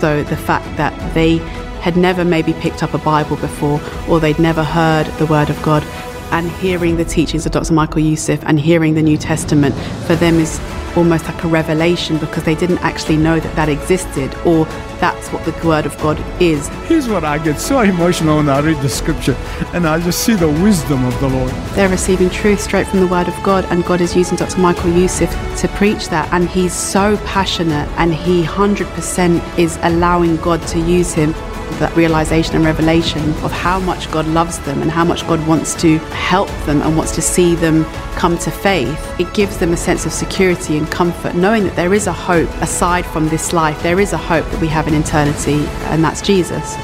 So 0.00 0.22
the 0.22 0.36
fact 0.36 0.76
that 0.76 0.94
they 1.14 1.38
had 1.86 1.96
never 1.96 2.24
maybe 2.24 2.52
picked 2.54 2.82
up 2.82 2.94
a 2.94 2.98
Bible 2.98 3.36
before 3.36 3.80
or 4.08 4.18
they'd 4.18 4.40
never 4.40 4.64
heard 4.64 5.06
the 5.18 5.26
Word 5.26 5.48
of 5.48 5.62
God. 5.62 5.84
And 6.32 6.50
hearing 6.50 6.96
the 6.96 7.04
teachings 7.04 7.46
of 7.46 7.52
Dr. 7.52 7.72
Michael 7.72 8.00
Youssef 8.00 8.42
and 8.44 8.58
hearing 8.58 8.94
the 8.94 9.02
New 9.02 9.16
Testament 9.16 9.72
for 10.04 10.16
them 10.16 10.40
is 10.40 10.58
almost 10.96 11.26
like 11.26 11.44
a 11.44 11.46
revelation 11.46 12.18
because 12.18 12.42
they 12.42 12.56
didn't 12.56 12.78
actually 12.78 13.16
know 13.16 13.38
that 13.38 13.54
that 13.54 13.68
existed 13.68 14.34
or 14.44 14.64
that's 14.98 15.28
what 15.28 15.44
the 15.44 15.52
Word 15.64 15.86
of 15.86 15.96
God 15.98 16.18
is. 16.42 16.66
Here's 16.88 17.08
what 17.08 17.22
I 17.22 17.38
get 17.38 17.60
so 17.60 17.78
emotional 17.78 18.38
when 18.38 18.48
I 18.48 18.58
read 18.58 18.82
the 18.82 18.88
scripture 18.88 19.36
and 19.72 19.86
I 19.86 20.00
just 20.00 20.24
see 20.24 20.34
the 20.34 20.48
wisdom 20.48 21.04
of 21.04 21.16
the 21.20 21.28
Lord. 21.28 21.52
They're 21.76 21.88
receiving 21.88 22.30
truth 22.30 22.60
straight 22.60 22.88
from 22.88 22.98
the 22.98 23.06
Word 23.06 23.28
of 23.28 23.42
God, 23.44 23.64
and 23.66 23.84
God 23.84 24.00
is 24.00 24.16
using 24.16 24.36
Dr. 24.36 24.58
Michael 24.58 24.90
Youssef 24.90 25.30
to 25.60 25.68
preach 25.68 26.08
that. 26.08 26.28
And 26.32 26.48
he's 26.48 26.72
so 26.72 27.16
passionate 27.18 27.88
and 27.96 28.12
he 28.12 28.42
100% 28.42 29.56
is 29.56 29.78
allowing 29.82 30.36
God 30.38 30.60
to 30.66 30.80
use 30.80 31.14
him 31.14 31.32
that 31.78 31.94
realization 31.96 32.56
and 32.56 32.64
revelation 32.64 33.22
of 33.44 33.52
how 33.52 33.78
much 33.80 34.10
God 34.10 34.26
loves 34.28 34.58
them 34.60 34.82
and 34.82 34.90
how 34.90 35.04
much 35.04 35.26
God 35.26 35.46
wants 35.46 35.74
to 35.82 35.98
help 35.98 36.48
them 36.66 36.82
and 36.82 36.96
wants 36.96 37.14
to 37.16 37.22
see 37.22 37.54
them 37.54 37.84
come 38.16 38.38
to 38.38 38.50
faith, 38.50 39.20
it 39.20 39.32
gives 39.34 39.58
them 39.58 39.72
a 39.72 39.76
sense 39.76 40.06
of 40.06 40.12
security 40.12 40.78
and 40.78 40.90
comfort, 40.90 41.34
knowing 41.34 41.64
that 41.64 41.76
there 41.76 41.94
is 41.94 42.06
a 42.06 42.12
hope 42.12 42.48
aside 42.62 43.04
from 43.06 43.28
this 43.28 43.52
life. 43.52 43.82
There 43.82 44.00
is 44.00 44.12
a 44.12 44.18
hope 44.18 44.44
that 44.50 44.60
we 44.60 44.68
have 44.68 44.88
in 44.88 44.94
eternity, 44.94 45.66
and 45.90 46.02
that's 46.02 46.22
Jesus. 46.22 46.76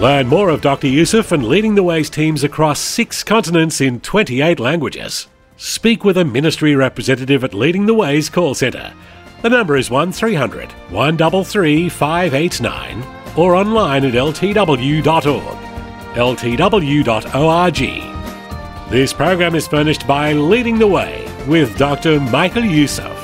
Learn 0.00 0.28
more 0.28 0.48
of 0.48 0.62
Dr. 0.62 0.86
Youssef 0.86 1.30
and 1.30 1.46
Leading 1.46 1.74
the 1.74 1.82
Ways 1.82 2.08
teams 2.08 2.42
across 2.42 2.80
six 2.80 3.22
continents 3.22 3.80
in 3.80 4.00
28 4.00 4.58
languages. 4.58 5.26
Speak 5.58 6.04
with 6.04 6.16
a 6.16 6.24
ministry 6.24 6.74
representative 6.74 7.44
at 7.44 7.52
Leading 7.52 7.84
the 7.84 7.92
Ways 7.92 8.30
call 8.30 8.54
centre 8.54 8.94
the 9.42 9.50
number 9.50 9.76
is 9.76 9.90
1300 9.90 10.72
133 10.90 11.88
589 11.88 13.02
or 13.36 13.54
online 13.54 14.04
at 14.04 14.14
ltw.org. 14.14 15.58
ltw.org. 16.14 17.80
This 18.90 19.12
program 19.12 19.54
is 19.54 19.68
furnished 19.68 20.06
by 20.06 20.32
Leading 20.32 20.78
the 20.78 20.86
Way 20.86 21.26
with 21.46 21.78
Dr. 21.78 22.18
Michael 22.20 22.64
Youssef. 22.64 23.16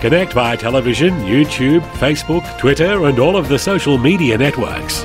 Connect 0.00 0.32
via 0.34 0.56
television, 0.56 1.14
YouTube, 1.20 1.80
Facebook, 1.92 2.58
Twitter, 2.58 3.06
and 3.06 3.18
all 3.18 3.36
of 3.36 3.48
the 3.48 3.58
social 3.58 3.98
media 3.98 4.38
networks. 4.38 5.04